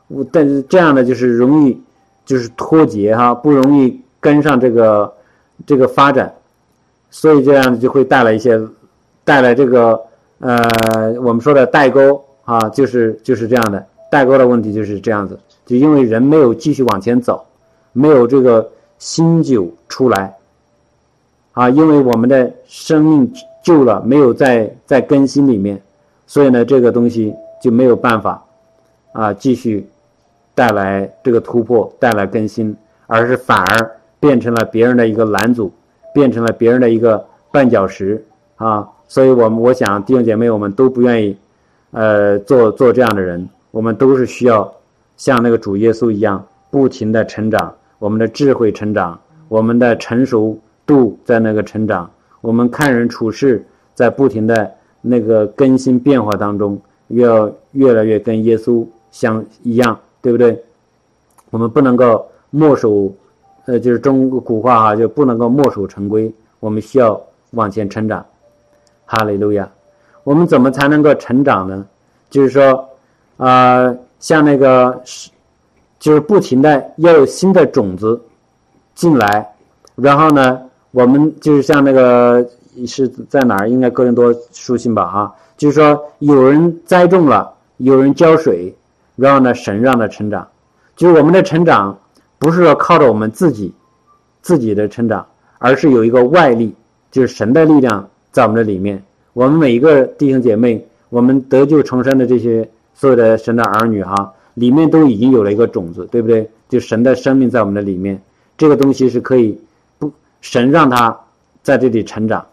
[0.09, 1.83] 我但是这样的就是容易
[2.25, 5.13] 就是脱节哈，不容易跟上这个。
[5.67, 6.33] 这个发展，
[7.11, 8.57] 所以这样就会带来一些，
[9.25, 10.01] 带来这个
[10.39, 10.63] 呃，
[11.21, 13.85] 我们说的代沟啊，就是就是这样的。
[14.09, 15.37] 代沟的问题，就是这样子，
[15.69, 17.45] 就因为人没有继续往前走，
[17.93, 20.35] 没有这个新酒出来，
[21.53, 25.79] 啊，因为我们的生命旧了，没有在在更新里面，
[26.27, 28.43] 所以呢，这个东西就没有办法
[29.13, 29.87] 啊继续
[30.55, 32.75] 带来这个突破，带来更新，
[33.07, 33.91] 而是反而。
[34.21, 35.71] 变成了别人的一个拦阻，
[36.13, 38.21] 变成了别人的一个绊脚石
[38.57, 38.85] 啊！
[39.07, 41.37] 所以，我们我想弟兄姐妹，我们都不愿意，
[41.93, 43.49] 呃，做做这样的人。
[43.71, 44.75] 我们都是需要
[45.19, 53.63] 像那个主耶稣一样，不停的成长，我们的智慧成长，我们的成熟度在那个成长，我们看人处事
[53.95, 60.65] 在不停的那个更新变化当中，要越来越跟耶稣相一样，对不对？
[61.51, 63.13] 我们不能够墨守。
[63.67, 68.25] 呃，就是中国古话哈，就不能够墨守成规，我们需要往前成长。
[69.05, 69.69] 哈利路亚！
[70.25, 71.87] 我们怎么才能够成长呢？
[72.31, 72.89] 就是说，
[73.37, 75.31] 啊，像那个是，
[75.99, 78.21] 就是不停的要有新的种子
[78.95, 79.55] 进来，
[79.95, 82.47] 然后呢，我们就是像那个
[82.87, 83.69] 是在哪儿？
[83.69, 85.07] 应该个人多书信吧？
[85.07, 88.75] 哈，就是说有人栽种了，有人浇水，
[89.17, 90.47] 然后呢，神让它成长，
[90.97, 91.99] 就是我们的成长。
[92.41, 93.75] 不是说靠着我们自己
[94.43, 95.27] 自己的成长，
[95.59, 96.73] 而是有一个外力，
[97.11, 99.03] 就是神的力量在我们的里面。
[99.33, 106.51] 我们每一个弟兄姐妹，我们得救重生的这些所有的神的儿女哈，里面都已经有了一个种子，对不对？
[106.69, 108.21] 就神的生命在我们的里面，
[108.57, 109.57] 这个东西是可以
[110.01, 111.17] 不神让他
[111.63, 112.45] 在这里成长。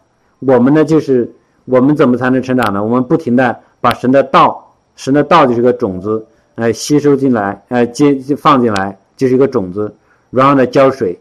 [0.42, 1.28] 我们呢，就是
[1.66, 2.84] 我们怎么才能成长呢？
[2.84, 8.96] 我们不停的把神的道，神的道就是个种子，呃，吸收进来，呃，接放进来。
[9.18, 9.96] 就是一个种子，
[10.30, 11.18] 然后呢浇水，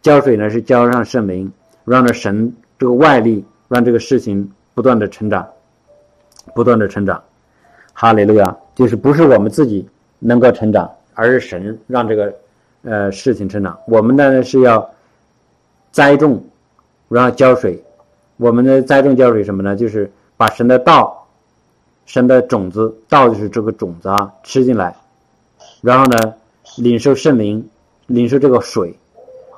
[0.00, 1.50] 浇水呢是浇上圣灵，
[1.84, 5.44] 让着神这个外力，让这个事情不断的成长，
[6.54, 7.20] 不断的成长。
[7.92, 9.86] 哈利路亚，就是不是我们自己
[10.18, 12.34] 能够成长，而是神让这个
[12.82, 13.78] 呃事情成长。
[13.86, 14.90] 我们呢是要
[15.90, 16.42] 栽种，
[17.08, 17.82] 然后浇水。
[18.38, 19.76] 我们的栽种浇水什么呢？
[19.76, 21.28] 就是把神的道、
[22.06, 24.96] 神的种子，道就是这个种子啊，吃进来，
[25.80, 26.34] 然后呢，
[26.78, 27.68] 领受圣灵，
[28.06, 28.98] 领受这个水，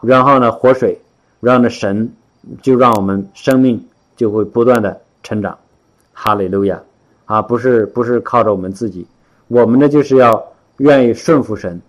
[0.02, 1.00] 然后呢，活水，
[1.40, 2.12] 然后呢，神
[2.60, 3.82] 就让我们生命
[4.16, 5.56] 就会不断的成长。
[6.12, 6.82] 哈利路亚
[7.26, 7.42] 啊！
[7.42, 9.06] 不是不是靠着我们自己，
[9.48, 10.44] 我们呢就是要
[10.78, 11.80] 愿意顺服神，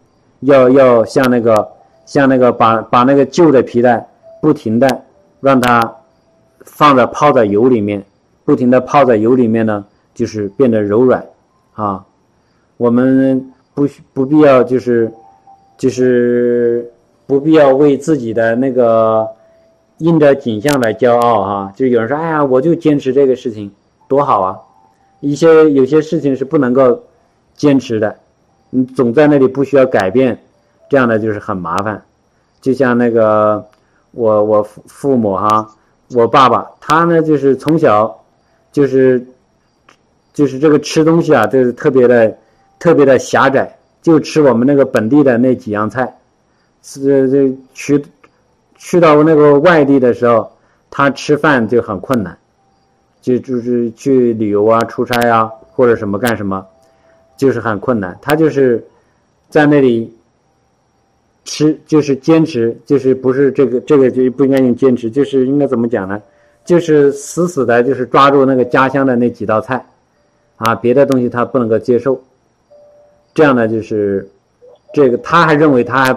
[0.42, 1.68] 要要像那个
[2.06, 4.08] 像那个把把那个旧的皮带
[4.42, 5.04] 不停的
[5.40, 5.96] 让它。
[6.68, 8.04] 放在泡在油里面，
[8.44, 11.24] 不停的泡在油里面呢，就是变得柔软，
[11.76, 12.04] 啊，
[12.78, 15.14] 我们不不必要就是
[15.78, 16.92] 就是
[17.28, 19.28] 不必要为自己的那个
[20.00, 21.74] 印的景象来骄傲哈。
[21.76, 23.72] 就有人说，哎呀，我就坚持这个事情，
[24.08, 24.60] 多好啊！
[25.30, 27.04] 一些有些事情是不能够
[27.56, 28.16] 坚持的，
[28.70, 30.40] 你总在那里不需要改变，
[30.90, 32.04] 这样的就是很麻烦。
[32.62, 33.66] 就像那个
[34.12, 35.70] 我我父父母哈。
[36.14, 38.16] 我爸爸他呢，就是从小，
[38.72, 39.26] 就是，
[40.36, 42.38] 就是这个吃东西啊，就是特别的，
[42.78, 46.16] 特别的狭窄，就吃我们那个本地的那几样菜。
[46.84, 48.06] 是这去，
[48.76, 50.48] 去到那个外地的时候，
[50.92, 52.38] 他吃饭就很困难，
[53.26, 56.64] 就就是去旅游啊、出差啊或者什么干什么，
[57.36, 58.16] 就是很困难。
[58.22, 58.86] 他就是
[59.50, 60.14] 在那里。
[61.48, 66.20] 吃就是坚持，就是不是这个这个就不应该用坚持，就是应该怎么讲呢？
[66.66, 69.86] 就是死死的，就是抓住那个家乡的那几道菜，
[70.58, 72.20] 啊，别的东西他不能够接受。
[73.36, 74.28] 这样呢，就是
[74.92, 76.12] 这个他还认为他还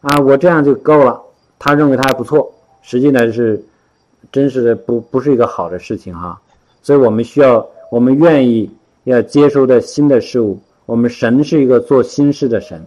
[0.00, 1.20] 啊，我这样就够了，
[1.58, 2.50] 他认为他还不错。
[2.80, 3.62] 实际呢是，
[4.34, 6.40] 真是的不不是一个好的事情哈。
[6.82, 8.68] 所以我们需要，我们愿意
[9.04, 10.58] 要接收的新的事物。
[10.86, 12.84] 我们神是一个做新事的神。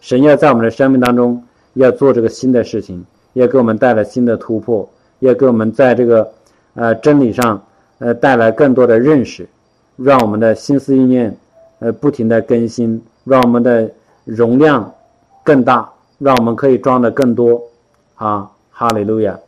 [0.00, 1.40] 神要在我们的生命当中
[1.74, 6.28] 要做这个新的事情，要给我们带来新的突破，要给我们在这个
[6.74, 7.64] 呃真理上
[8.00, 9.48] 呃带来更多的认识，
[9.96, 11.34] 让我们的心思意念
[11.78, 13.88] 呃不停的更新，让我们的
[14.24, 14.92] 容量
[15.44, 17.62] 更大，让我们可以装的更多
[18.16, 18.50] 啊！
[18.70, 19.38] 哈利路亚！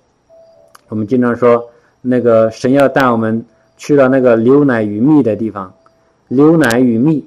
[0.92, 1.70] 我们经常说
[2.02, 3.42] 那个神要带我们
[3.78, 5.72] 去到那个牛奶与蜜的地方，
[6.28, 7.24] 牛奶与蜜，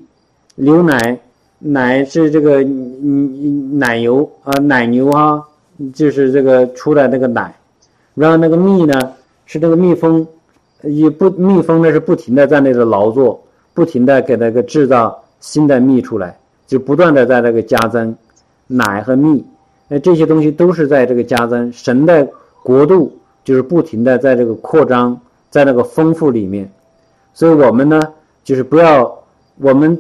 [0.54, 1.20] 牛奶。
[1.58, 5.42] 奶是这个嗯奶油啊奶牛啊，
[5.96, 7.56] 就是这个出来那个奶，
[8.14, 9.14] 然后那个蜜呢
[9.48, 10.28] 是这个蜜蜂，
[10.84, 13.42] 也不蜜蜂呢是不停的在那个劳作，
[13.74, 18.16] 不停的给那个制造新的蜜出来，就不断的在那个加增。
[18.68, 19.44] 奶和蜜，
[19.88, 21.72] 那这些东西都是在这个加增。
[21.72, 22.28] 神的
[22.62, 23.12] 国度，
[23.46, 25.18] 就是不停的在这个扩张，
[25.50, 26.70] 在那个丰富里面，
[27.34, 28.02] 所以我们呢
[28.44, 29.20] 就是不要
[29.62, 29.98] 我们。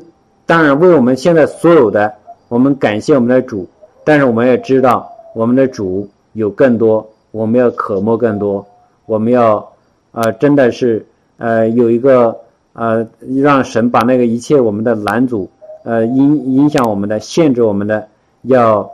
[0.47, 2.13] 当然，为我们现在所有的，
[2.49, 3.67] 我们感谢我们的主，
[4.03, 8.63] 但是我们也知道我们的主有更多，我们要渴慕更多，
[9.07, 9.67] 我们要，
[10.11, 11.03] 呃，真的是，
[11.39, 12.37] 呃，有一个，
[12.73, 13.07] 呃，
[13.41, 15.49] 让神把那个一切我们的拦阻，
[15.83, 18.07] 呃，影影响我们的、限制我们的，
[18.43, 18.87] 要，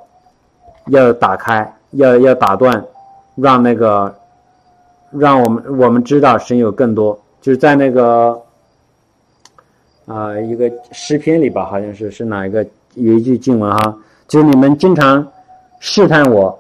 [0.87, 2.81] 要打开，要要打断，
[3.35, 4.15] 让那个，
[5.12, 8.39] 让我们我们知道神有更多，就是在那个。
[10.08, 13.97] 啊，一个诗篇里吧，好像是是哪一个有一句经文哈，
[14.28, 15.26] 就是你们经常
[15.80, 16.60] 试探我，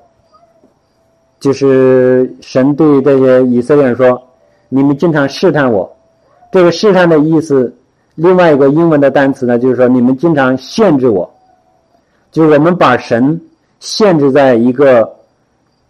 [1.37, 4.21] 就是神对这些以色列人说，
[4.69, 5.91] 你们经常试探我。
[6.49, 7.75] 这个试探的意思，
[8.15, 11.29] 另外一个英文的单词呢，就是说你们经常限制我，
[12.31, 13.41] 就是我们把神
[13.81, 15.11] 限制在一个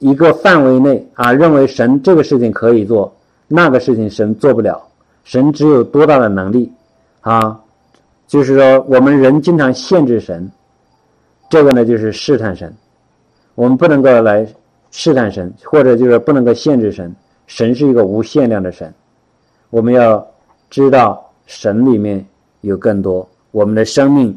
[0.02, 3.16] 一个范围内啊，认为神这个事情可以做，
[3.48, 4.82] 那个事情神做不了，
[5.24, 6.72] 神只有多大的能力。
[7.22, 7.62] 啊，
[8.26, 10.52] 就是说，我们人经常限制神，
[11.52, 12.74] 这个呢就是试探神。
[13.54, 14.48] 我们不能够来
[14.90, 17.16] 试探神，或者就是不能够限制神。
[17.46, 18.92] 神是一个无限量的神，
[19.70, 20.26] 我们要
[20.70, 22.26] 知道神里面
[22.62, 24.36] 有更多，我们的生命，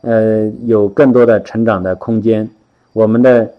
[0.00, 2.48] 呃，有更多的成长的空间。
[2.94, 3.52] 我们的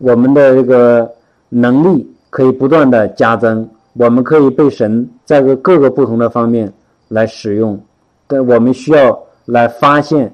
[0.00, 1.08] 我们的这个
[1.48, 6.72] 能力可以不断的加增，我们可以被神在个各个不同的方面
[7.08, 7.78] 来使用。
[8.26, 10.32] 但我们需要来发现，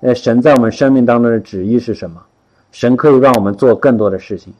[0.00, 2.22] 呃，神在我们生命当中的旨意是什么？
[2.70, 4.52] 神可以让我们做更多的事情，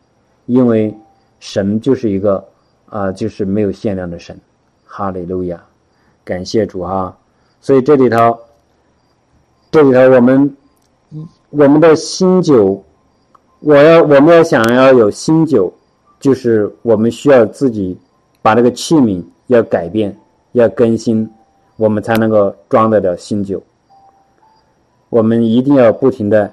[0.45, 0.95] 因为
[1.41, 2.45] 神就是一个
[2.87, 4.39] 啊，就是没有限量的神。
[4.85, 5.59] 哈利路亚，
[6.25, 7.17] 感谢主哈！
[7.63, 8.39] 所以这里头，
[9.71, 10.57] 这里头我们
[11.49, 12.85] 我们的新酒，
[13.65, 15.73] 我要我们要想要有新酒，
[16.19, 17.97] 就是我们需要自己
[18.43, 20.17] 把这个器皿要改变，
[20.53, 21.29] 要更新。
[21.77, 23.61] 我们才能够装得了新酒。
[25.09, 26.53] 我们一定要不停的，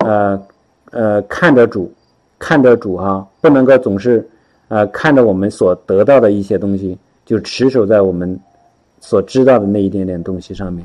[0.00, 0.42] 呃，
[0.90, 1.90] 呃看着主，
[2.38, 4.28] 看着主哈，不能够总是
[4.68, 8.38] 呃看着我们所得到的一些东西，就持守在我们
[9.00, 10.84] 所知道的那一点点东西上面。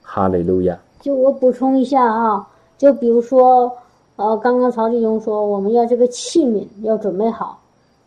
[0.00, 0.76] 哈利路亚。
[1.00, 2.46] 就我补充一下啊，
[2.78, 3.70] 就比如说，
[4.16, 7.58] 呃，刚刚曹弟兄说我们要这个器皿要准备好，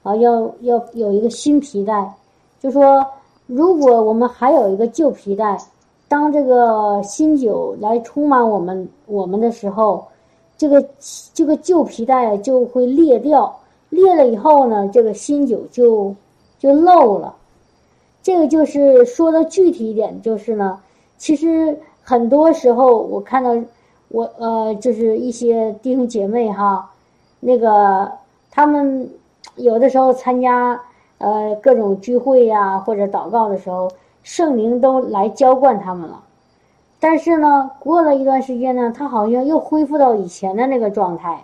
[0.04, 2.14] 啊，要要有一个新皮带，
[2.60, 3.06] 就说
[3.46, 5.58] 如果我们还有一个旧皮带，
[6.08, 10.06] 当这个新酒来充满我们我们的时候，
[10.58, 10.84] 这个
[11.34, 13.54] 这个旧皮带就会裂掉，
[13.90, 16.16] 裂了以后呢，这个新酒就
[16.58, 17.36] 就漏了。
[18.24, 20.80] 这个就是说的具体一点，就是呢，
[21.18, 21.78] 其实。
[22.10, 23.54] 很多时候，我看到
[24.10, 26.92] 我呃，就是一些弟兄姐妹哈，
[27.40, 28.12] 那个
[28.50, 29.10] 他们
[29.56, 30.82] 有的时候参加
[31.18, 33.92] 呃各种聚会呀或者祷告的时候，
[34.24, 36.24] 圣灵都来浇灌他们了。
[37.00, 41.44] 但是呢，过了一段时间呢，他好像又恢复到以前的那个状态。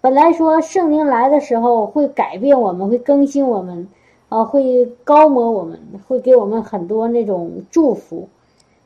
[0.00, 3.88] 本来说圣灵来的时候会改变我们，会更新我们，
[4.28, 8.28] 啊，会高摩我们，会给我们很多那种祝福。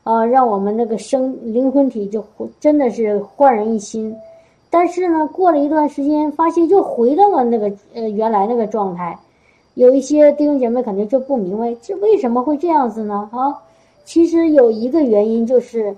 [0.09, 2.25] 啊，让我们那个生灵魂体就
[2.59, 4.15] 真的是焕然一新，
[4.67, 9.15] 但是呢，过了一段时间，发现又回到了那个呃原来那个状态。
[9.75, 13.29] 有一些弟兄姐妹肯定就不明白，这为什么会这样子呢？
[13.31, 13.55] 啊，
[14.03, 15.95] 其实有一个原因，就是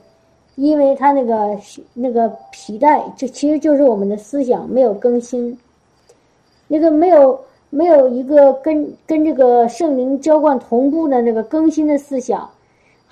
[0.55, 1.57] 因为他那个
[1.93, 5.57] 那个皮带，这其实就是我们的思想没有更新，
[6.67, 12.49] 那个没有没有一个跟跟这个圣灵浇灌同步的那个更新的思想。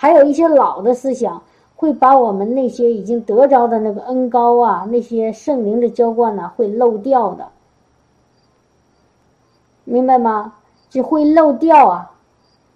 [0.02, 1.44] 还有一些老的思想，
[1.76, 7.50] 会把我们那些已经得着的那个恩高啊，那些圣灵的浇灌呢，会漏掉的，
[9.84, 10.54] 明白吗？
[10.90, 12.12] 只会漏掉啊，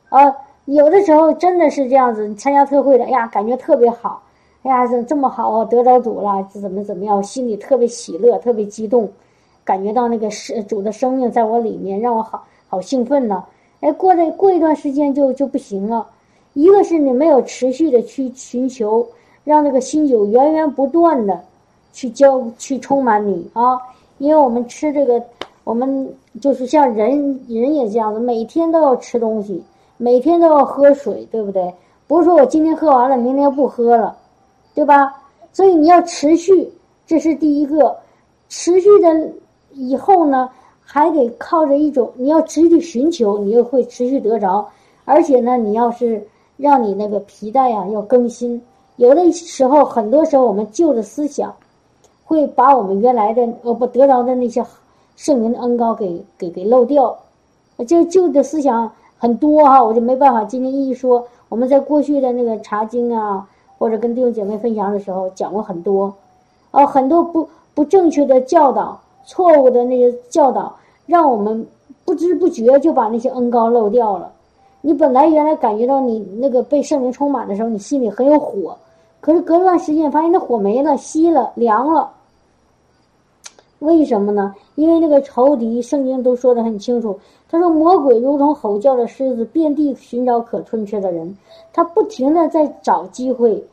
[0.10, 2.28] 啊，有的时候真的是这样子。
[2.28, 4.22] 你参加特会的，哎呀，感觉特别好，
[4.64, 9.10] 哎呀，这这么好，得着主了，怎么怎么样，心里特别喜乐，特别激动，
[9.64, 13.46] 感觉到那个是主的生命在我里面，让我好好兴奋呢。
[13.80, 16.08] 哎，过了过一段时间就就不行了。
[16.54, 19.08] 一个是你没有持续的去寻求，
[19.44, 21.42] 让那个新酒源源不断的
[21.92, 23.80] 去浇、去充满你啊！
[24.20, 25.22] 因为我们吃这个，
[25.64, 29.64] 我们就是像人人也这样子，每天都要吃东西，
[29.98, 31.74] 每天都要喝水，对不对？
[32.08, 34.16] 不是说我今天喝完了，明天不喝了，
[34.76, 35.24] 对吧？
[35.52, 36.72] 所以你要持续，
[37.08, 37.98] 这是第一个。
[38.48, 39.32] 持续的
[39.74, 40.48] 以后呢，
[40.84, 44.70] 还得靠着一种，你要持续寻求，你又会持续得着，
[45.04, 46.28] 而且呢，你要是。
[46.58, 48.62] 让你那个皮带呀要更新，
[48.98, 51.54] 有的时候，很多时候我们旧的思想，
[52.24, 54.64] 会把我们原来的呃不得着的那些
[55.16, 57.18] 圣灵的恩高给给给漏掉。
[57.88, 61.26] 这旧的思想很多哈，我就没办法今天一一说。
[61.50, 66.12] 我们在过去的那个查经啊，或者跟弟兄姐妹分享的时候讲过很多，
[66.72, 71.64] 哦，很多不不正确的教导，错误的那些教导，让我们
[72.04, 74.32] 不知不觉就把那些恩高漏掉了。
[74.86, 78.78] 你本来原来感觉到你那个被圣灵充满的时候，你心里很有火，
[79.22, 82.12] 可是隔段时间发现那火没了，熄了，凉了。
[83.80, 84.54] 为什么呢？
[84.76, 87.18] 因为那个仇敌，圣经都说的很清楚，
[87.50, 91.38] 他说魔鬼如同吼叫的狮子，遍地寻找可吞吃的人，
[91.72, 93.66] 他不停的在找机会，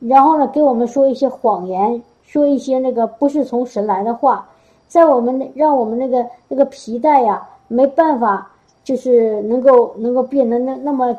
[0.00, 4.48] 然后呢给我们说一些谎言，说一些那个不是从神来的话，
[4.88, 8.50] 在我们让我们那个那个皮带呀没办法。
[8.84, 11.16] 就是能够能够变得那那么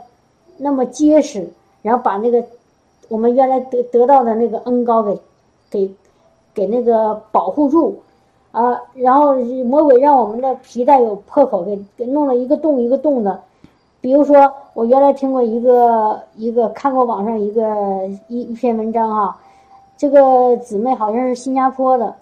[0.58, 1.50] 那么结实，
[1.82, 2.42] 然后把那个
[3.10, 5.20] 我们原来得得到的那个恩高给
[5.70, 5.92] 给
[6.54, 8.00] 给那个保护住
[8.52, 13.42] 啊，然后魔鬼让我们的皮带有破口，给给弄了一个洞一个洞的。
[14.00, 19.36] 比如说，我原来听过一个一个看过网上一个一一篇文章哈，
[19.98, 22.16] 这个姊妹好像是新加坡的。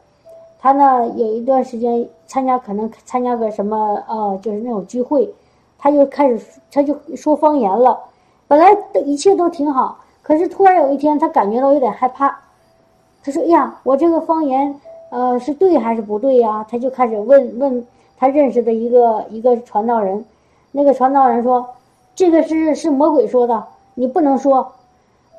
[0.64, 5.30] 他呢有一段时间参加，可能参加个什么呃，就是那种聚会，
[5.78, 6.40] 他就开始
[6.72, 8.00] 他就说方言了。
[8.48, 8.74] 本来
[9.04, 12.40] 一切都挺好，可是突然有一天，他感觉到有点害怕。
[13.22, 14.80] 他说：“哎呀，我这个方言
[15.10, 17.86] 呃是对还是不对呀？”他就开始问问
[18.18, 20.24] 他认识的一个一个传道人，
[20.72, 21.72] 那个传道人说
[22.16, 23.66] ：“这个是是魔鬼说的，
[23.96, 24.72] 你不能说。”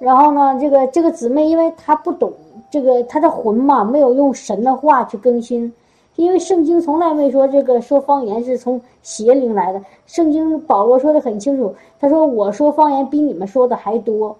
[0.00, 2.30] 然后呢，这个这个姊妹因为她不懂。
[2.70, 5.72] 这个他的魂嘛，没有用神的话去更新，
[6.16, 9.80] 因为圣经从来没说这个说方言是从邪灵来的。
[10.06, 14.36] 圣经保罗说的很清楚，他说我说方言比你们说的还多，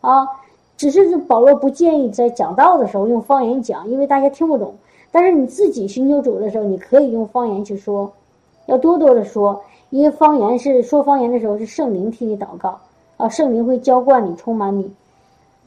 [0.00, 0.26] 啊，
[0.76, 4.74] 只是保罗不建议在讲道的时候用方言讲，因为大家听不懂。
[5.10, 8.10] 但是你自己寻求主的时候，你可以用方言去说，
[8.66, 12.78] 要多多的说，因为方言是说方言的时候是圣灵替你祷告，
[13.16, 14.90] 啊，圣灵会浇灌你，充满你。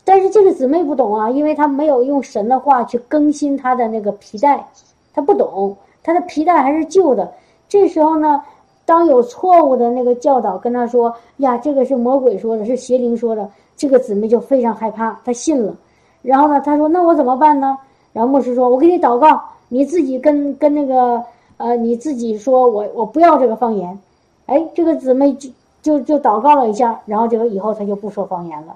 [0.08, 4.66] 但是这个姊妹不懂啊，因为她没有用神的话去更新她的那个皮带，
[5.14, 7.30] 她不懂，她的皮带还是旧的。
[7.68, 8.41] 这时候呢，
[8.86, 15.76] 当有错误的那个教导跟她说：“呀，这个是魔鬼说的，是邪灵说的。”这个姊妹就非常害怕，她信了。
[16.22, 17.78] 然后呢，她说：“那我怎么办呢？”
[18.14, 21.22] 然后牧师说：“我给你祷告，你自己跟跟那个
[21.58, 23.99] 呃，你自己说我我不要这个方言。”
[24.47, 25.49] 哎，这个姊妹就
[25.82, 28.74] 就就祷告了一下，然后这个以后她就不说方言了。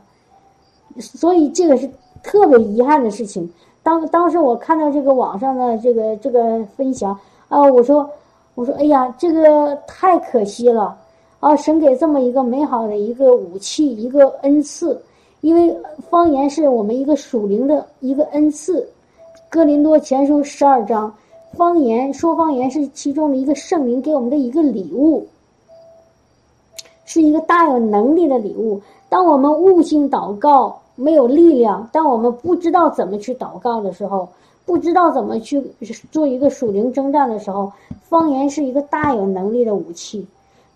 [0.99, 1.89] 所以这个是
[2.23, 3.49] 特别遗憾的事情。
[3.83, 7.17] 当当时我看到这个网上的这个这个分享
[7.49, 8.09] 啊，我说
[8.55, 10.95] 我说哎呀，这个太可惜了
[11.39, 11.55] 啊！
[11.55, 15.01] 神给这么一个美好的一个武器，一个恩赐，
[15.41, 15.75] 因为
[16.09, 18.87] 方言是我们一个属灵的一个恩赐。
[19.49, 21.11] 哥林多前书十二章，
[21.53, 25.27] 方言说方言是其中的一个圣灵给我们的一个礼物。
[27.05, 28.79] 是一个大有能力的礼物。
[29.09, 34.27] 当我们悟性祷告没有力量，当我们不知道怎么去祷告的时候，
[34.65, 35.61] 不知道怎么去
[36.11, 37.71] 做一个属灵征战的时候，
[38.03, 40.25] 方言是一个大有能力的武器。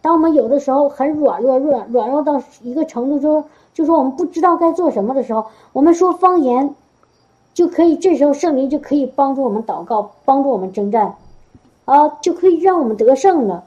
[0.01, 3.43] 当我们有的时候很软弱、软软弱到一个程度，就
[3.74, 6.76] 就说我们不知道该做什么的时候，我们说方言，
[7.53, 11.16] 就可以这时候圣灵就可以帮助我们祷告，帮助我们征战，
[11.86, 13.63] 啊，就可以让我们得胜了。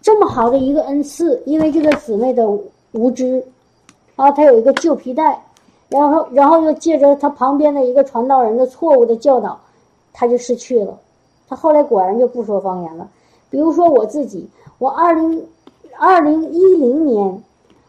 [0.00, 2.48] 这么好的一个恩赐，因为这个姊妹的
[2.92, 3.44] 无知，
[4.16, 5.40] 啊，她有一个旧皮带，
[5.88, 9.58] 然后，然后又借着他旁边的一个传道人的错误的教导，
[10.12, 10.98] 他就失去了。
[11.48, 13.08] 他后来果然就不说方言了。
[13.50, 15.46] 比如说我自己，我二零
[15.96, 17.42] 二零一零年，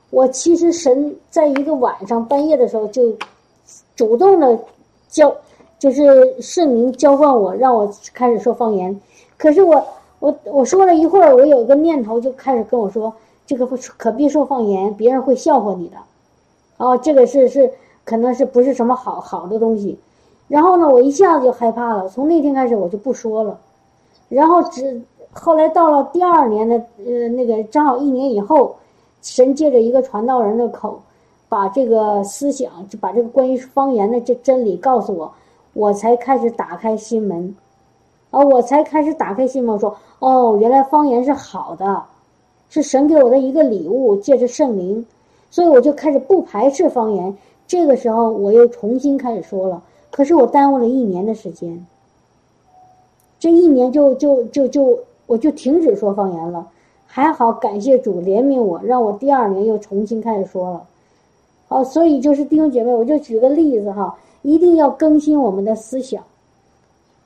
[0.10, 3.14] 我其实神在一个晚上半夜的时候就
[3.96, 4.58] 主动的
[5.10, 5.36] 教，
[5.78, 9.00] 就是圣灵浇灌我，让我开始说方言。
[9.38, 9.86] 可是我。
[10.22, 13.14] 我我说了一会儿，我有一个念头就开始跟我说
[13.48, 15.96] ：“这个可别说方言，别人会笑话你的。”
[16.76, 17.72] 哦，这个是是
[18.10, 19.96] 可能是不是什么好好的东西。
[20.48, 22.10] 然后呢，我一下子就害怕了。
[22.10, 23.60] 从那天开始，我就不说了。
[24.30, 25.00] 然后只
[25.32, 28.76] 后来到了第二年的呃那个正好一年以后，
[29.22, 31.00] 神借着一个传道人的口，
[31.48, 35.32] 把这个思想就把这个关于方言的这真理告诉我，
[35.74, 37.56] 我才开始打开心门。
[38.32, 42.04] 啊，我才开始打开心门，说哦，原来方言是好的，
[42.70, 45.06] 是神给我的一个礼物，借着圣灵，
[45.52, 47.38] 所以我就开始不排斥方言。
[47.70, 51.86] 这个时候，我又重新开始说了，可是我耽误了一年的时间。
[53.40, 56.68] 这一年就就就就我就停止说方言了，
[57.06, 60.84] 还好感谢主怜悯我，让我第二年又重新开始说了。
[61.68, 66.24] 好，所以就是弟兄姐妹，我就举个例子哈，一定要更新我们的思想。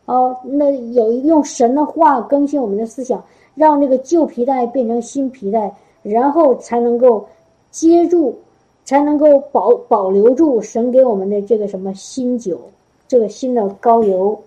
[0.07, 3.23] 哦，那有一用神的话更新我们的思想，
[3.55, 7.25] 让那个旧皮带变成新皮带，然后才能够
[7.71, 8.37] 接住，
[8.85, 12.59] 才能够保保留住神给我们的这个什么新酒，
[13.07, 14.41] 这个新的高油。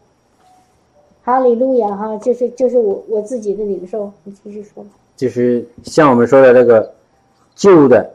[1.22, 4.84] 哈利路亚哈，这是这是我我自己的领受，你继续说。
[5.16, 6.95] 就是像我们说的这个
[7.55, 8.09] 旧的，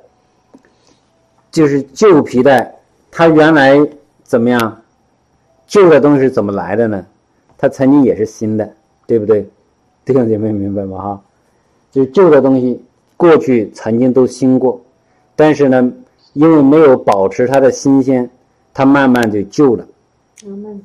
[1.52, 2.74] 就是旧皮带，
[3.12, 3.76] 它原来
[4.24, 4.82] 怎么样？
[5.68, 7.06] 旧的东西怎么来的呢？
[7.58, 8.70] 它曾经也是新的，
[9.08, 9.48] 对不对？
[10.04, 10.98] 弟兄姐妹明白吗？
[10.98, 11.22] 哈，
[11.92, 12.82] 就旧的东西
[13.18, 14.82] 过去曾经都新过，
[15.36, 15.92] 但是呢，
[16.34, 18.30] 因为没有保持它的新鲜，
[18.74, 19.86] 它慢慢就旧了。
[20.46, 20.82] 嗯。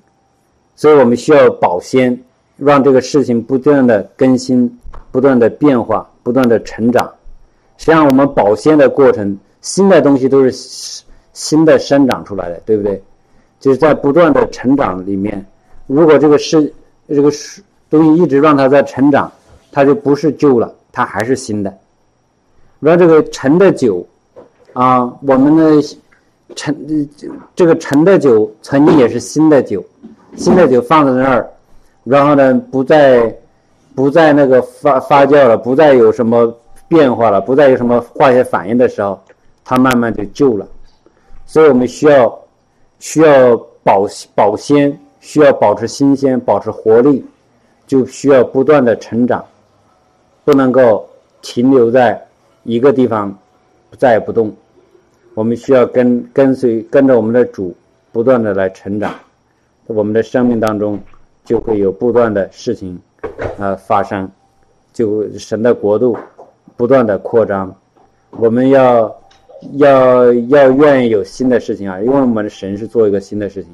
[0.74, 2.18] 所以我们需要保鲜，
[2.57, 4.78] 让这个事情不断的更新、
[5.11, 7.11] 不断的变化、不断的成长。
[7.78, 10.53] 实际上，我们保鲜的过程，新的东西都是
[11.32, 13.03] 新的生长出来的，对不对？
[13.59, 15.44] 就是在不断的成长里面。
[15.86, 16.72] 如果这个事
[17.09, 17.30] 这个
[17.88, 19.32] 东西一直让它在成长，
[19.72, 21.74] 它就不是旧了，它还是新的。
[22.80, 24.07] 让这个陈的酒
[24.76, 25.82] 啊，我们的
[26.54, 26.76] 陈
[27.54, 29.82] 这个陈的酒曾经也是新的酒，
[30.36, 31.50] 新的酒放在那儿，
[32.04, 33.34] 然后呢不再
[33.94, 36.54] 不再那个发发酵了，不再有什么
[36.88, 39.18] 变化了，不再有什么化学反应的时候，
[39.64, 40.68] 它慢慢就旧了。
[41.46, 42.38] 所以我们需要
[42.98, 44.96] 需要保保鲜。
[45.18, 47.24] 需要保持新鲜，保持活力，
[47.84, 49.44] 就需要不断的成长，
[50.44, 51.04] 不能够
[51.42, 52.24] 停留在
[52.62, 53.36] 一个地方
[53.98, 54.54] 再也不动。
[55.37, 57.76] 我们需要跟跟随跟着我们的主，
[58.11, 59.12] 不断的来成长，
[59.87, 60.99] 我们的生命当中
[61.45, 62.99] 就会有不断的事情
[63.59, 64.26] 啊发生，
[64.95, 66.16] 就神的国度
[66.74, 67.70] 不断的扩张。
[68.30, 69.14] 我们要
[69.74, 73.70] 要要愿意有新的事情啊，因为我们的神是做一个新的事情。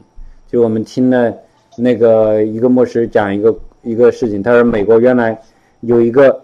[0.49, 1.33] 就我们听了
[1.77, 5.41] 那个一个牧师讲一个一个事情，他说美国原来
[5.83, 6.43] 有一个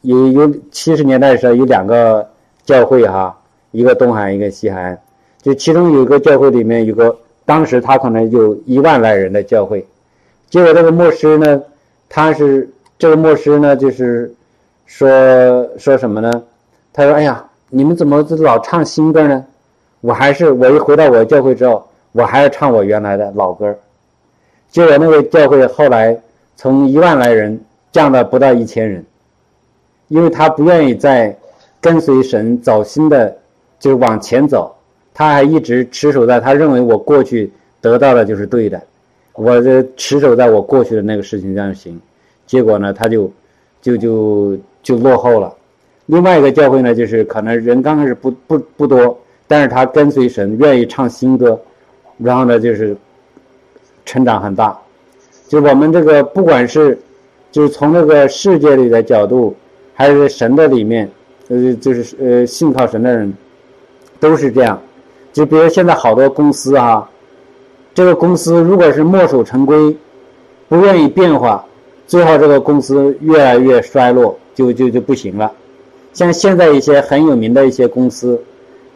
[0.00, 2.26] 有有七十年代的时候有两个
[2.64, 3.38] 教会哈，
[3.74, 4.98] 一个东海一个西海岸，
[5.42, 7.14] 就其中有一个教会里面有个，
[7.44, 9.84] 当时他可能有一万来人的教会，
[10.48, 11.60] 结果这个牧师呢，
[12.08, 14.32] 他是这个牧师呢，就是
[14.86, 15.08] 说
[15.76, 16.42] 说什么呢？
[16.92, 19.44] 他说：“哎呀，你们怎么老唱新歌呢？
[20.00, 23.76] 我还是我一回到我教会之后，我还是唱我原来的老歌。
[24.70, 26.16] 结果那个教会后来
[26.54, 27.60] 从一万来人
[27.90, 29.04] 降到不到一千人，
[30.06, 31.36] 因为他不愿意再
[31.80, 33.36] 跟随神走新的，
[33.84, 34.74] 就是往前走。
[35.12, 38.82] 他还一直持守在他认为我过去得到的就是对的，
[39.34, 42.00] 我这持守在我过去的那个事情上行。
[42.46, 43.30] 结果呢，他就
[43.82, 45.54] 就就就落后了。”
[46.06, 51.60] 另外一个教会呢，就是可能人刚开始不不不多，但是他跟随神，愿意唱新歌，
[52.16, 52.96] 然后呢，就是
[54.06, 54.76] 成长很大。
[55.46, 56.98] 就我们这个不管是，
[57.52, 59.54] 就是从那个世界里的角度，
[59.94, 61.08] 还是神的里面，
[61.48, 63.32] 呃，就是呃信靠神的人，
[64.24, 64.80] 都是这样。
[65.34, 67.06] 就比如现在好多公司啊，
[67.92, 69.94] 这个公司如果是墨守成规，
[70.68, 71.62] 不愿意变化，
[72.06, 75.52] 最后这个公司越来越衰落，就就就不行了。
[76.14, 78.40] 像现在一些很有名的一些公司，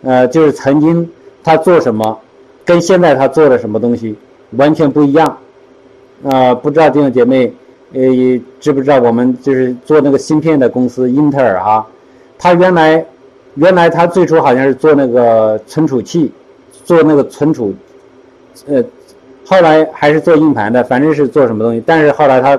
[0.03, 1.07] 呃，就是曾经
[1.45, 2.19] 他做什么，
[2.65, 4.15] 跟现在他做的什么东西
[4.53, 5.37] 完全不一样。
[6.25, 7.53] 啊，不知道弟兄姐妹，
[7.93, 8.01] 呃，
[8.61, 11.87] 知不知道我们就是做那个芯片的公司英特尔哈，
[12.39, 13.05] 他原来
[13.59, 16.31] 原来他最初好像是做那个存储器，
[16.85, 17.75] 做那个存储，
[18.69, 18.83] 呃，
[19.45, 22.59] 后来还是做硬盘的，反正是做什么东西，但是后来他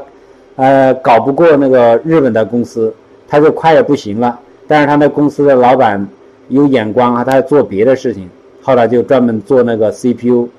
[0.57, 2.93] 呃搞不过那个日本的公司，
[3.29, 4.37] 他就快也不行了。
[4.67, 6.05] 但是他那公司的老板
[6.49, 8.29] 有眼光啊，他做别的事情，
[8.61, 10.49] 后来就专门做那个 CPU，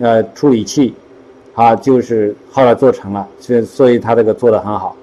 [0.00, 0.92] 呃，处理器，
[1.54, 4.96] 啊，就是后来做成了，所以所以他这个做的很好，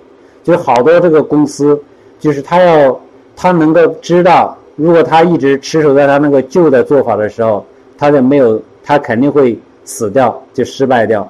[0.44, 1.82] 就好多这个公司，
[2.20, 3.00] 就是他要
[3.38, 7.66] 他能够知道，如果他一直持守在他那个旧的做法的时候，
[7.98, 11.30] 他就没有，他肯定会死掉，就失败掉，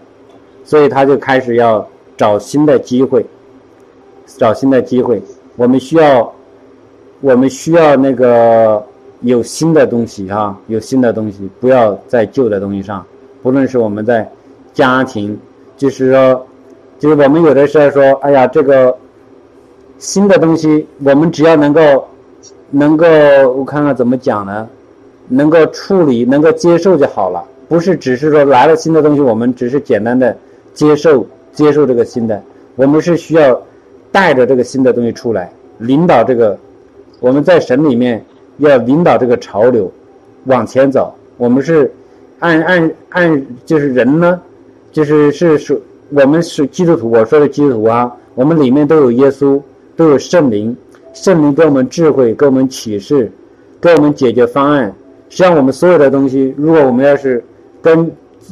[0.63, 1.87] 所以他就开始要
[2.17, 3.25] 找新的机会，
[4.25, 5.21] 找新的机会，
[5.55, 6.33] 我们需要。
[7.23, 8.83] 我们需要那个
[9.19, 13.05] 有新的东西哈，有新的东西，不要在旧的东西上。
[13.43, 14.27] 不论是我们在
[14.73, 15.39] 家庭，
[15.77, 16.47] 就是说，
[16.97, 18.97] 就是我们有的时候说，哎呀，这个
[19.99, 22.07] 新的东西，我们只要能够
[22.71, 23.05] 能够，
[23.55, 24.67] 我看看怎么讲呢？
[25.27, 27.41] 能够处理，能够接受就好了。
[27.69, 30.35] 不是只是说来了新的东西，我们只是简单的
[30.73, 32.41] 接受接受这个新的。
[32.75, 33.61] 我们是需要
[34.11, 36.57] 带着这个新的东西出来，领导这个。
[37.19, 38.21] 我们在神里面
[38.57, 39.89] 要领导这个潮流
[40.45, 41.13] 往前走。
[41.37, 41.89] 我们是
[42.39, 44.41] 按按按，就是人呢，
[44.91, 47.09] 就是是属我们是基督徒。
[47.09, 49.61] 我说的基督徒啊，我们里面都有耶稣，
[49.95, 50.75] 都有圣灵。
[51.13, 53.31] 圣灵给我们智慧，给我们启示，
[53.79, 54.93] 给我们解决方案。
[55.29, 57.43] 实际上，我们所有的东西，如果我们要是
[57.81, 58.11] 跟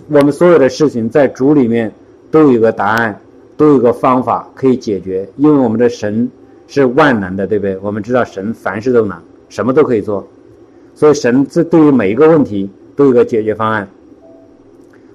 [0.09, 1.91] 我们所有的事情在主里面
[2.29, 3.19] 都有个答案，
[3.57, 6.29] 都有个方法可以解决，因为我们的神。
[6.71, 7.75] 是万能的，对不对？
[7.81, 10.27] 我们知道神凡事都能，什么都可以做，
[10.93, 13.89] 所以神这对于每一个问题都有个解决方案。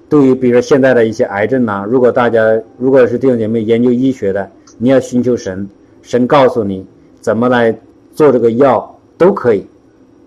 [0.09, 2.41] 对于比如说现在的一些癌症呐，如果大家
[2.77, 5.65] 如果是弟兄姐妹研究医学的，你要寻求神，
[6.01, 6.85] 神告诉你
[7.25, 7.75] 怎么来
[8.13, 9.65] 做这个药都可以，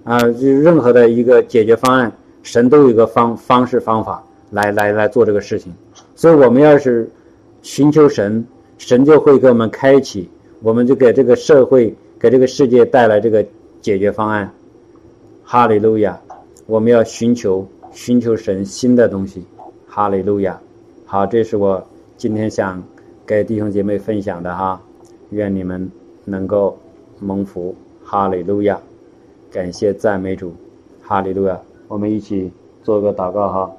[0.02, 4.20] 啊，就任何的一个解决方案，神都有一个方方式方法
[4.50, 5.72] 来来来做这个事情。
[6.16, 7.08] 所以我们要是
[7.62, 8.44] 寻求神，
[8.78, 10.28] 神就会给我们开启。
[10.60, 13.46] 我们就给这个社会、给这个世界带来这个
[13.80, 14.52] 解决方案。
[15.44, 16.18] 哈利路亚！
[16.66, 19.44] 我们要寻求、寻求神新的东西。
[19.86, 20.60] 哈利路亚！
[21.06, 21.80] 好，这是我
[22.16, 22.82] 今天想
[23.24, 24.82] 给弟兄姐妹分享的哈。
[25.30, 25.88] 愿你们
[26.24, 26.76] 能够
[27.20, 27.74] 蒙福。
[28.04, 28.80] 哈利路亚！
[29.50, 30.54] 感谢赞美主。
[31.02, 31.60] 哈利路亚！
[31.88, 32.50] 我们一起
[32.82, 33.72] 做个祷告哈。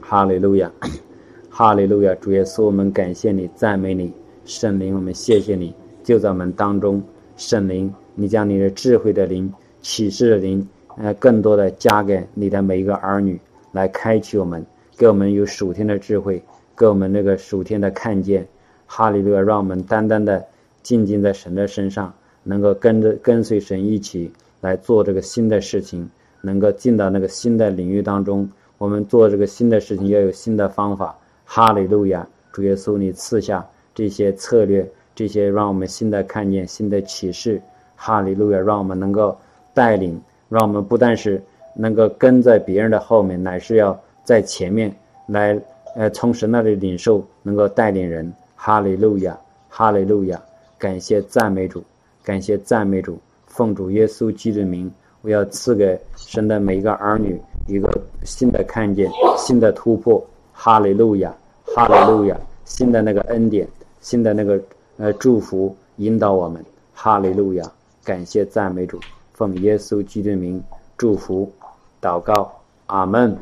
[0.00, 0.70] 哈利路亚！
[1.50, 2.14] 哈利路亚！
[2.16, 4.12] 主耶稣，我们感谢你，赞美你。
[4.44, 7.02] 圣灵，我们谢谢你，就在我们当中。
[7.36, 10.68] 圣灵，你将你的智慧的灵、启示的灵，
[10.98, 13.40] 呃，更多的加给你的每一个儿女，
[13.72, 14.64] 来开启我们，
[14.96, 16.42] 给我们有属天的智慧，
[16.76, 18.46] 给我们那个属天的看见。
[18.86, 19.40] 哈利路亚！
[19.40, 20.44] 让我们单单的
[20.82, 22.12] 静静在神的身上，
[22.44, 24.30] 能够跟着跟随神一起
[24.60, 26.08] 来做这个新的事情，
[26.40, 28.48] 能够进到那个新的领域当中。
[28.78, 31.18] 我们做这个新的事情要有新的方法。
[31.44, 32.26] 哈利路亚！
[32.52, 33.66] 主耶稣，你赐下。
[33.94, 37.60] 这些策略，这些让我们新的看见新的启示，
[37.96, 38.58] 哈利路亚！
[38.58, 39.36] 让我们能够
[39.72, 41.40] 带领，让我们不但是
[41.74, 44.94] 能够跟在别人的后面，乃是要在前面
[45.28, 45.56] 来，
[45.94, 48.32] 呃，从神那里领受，能够带领人。
[48.56, 49.38] 哈利路亚，
[49.68, 50.42] 哈利路亚！
[50.78, 51.84] 感谢赞美主，
[52.24, 57.88] 感谢赞美主，奉主耶稣基督的名，我要赐给神的每一个儿女一个
[58.24, 60.24] 新的看见，新的突破。
[60.56, 63.68] 哈利路亚，哈利路亚，新的那个恩典，
[64.00, 64.58] 新的那个
[64.96, 66.64] 呃祝福引导我们。
[66.94, 67.72] 哈利路亚，
[68.02, 68.98] 感谢赞美主，
[69.32, 70.62] 奉耶稣基督的名
[70.96, 71.52] 祝福
[72.00, 72.50] 祷告，
[72.86, 73.36] 阿门。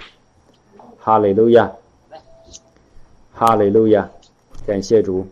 [0.98, 1.70] 哈利路亚，
[3.32, 4.10] 哈利路亚，
[4.66, 5.24] 感谢主。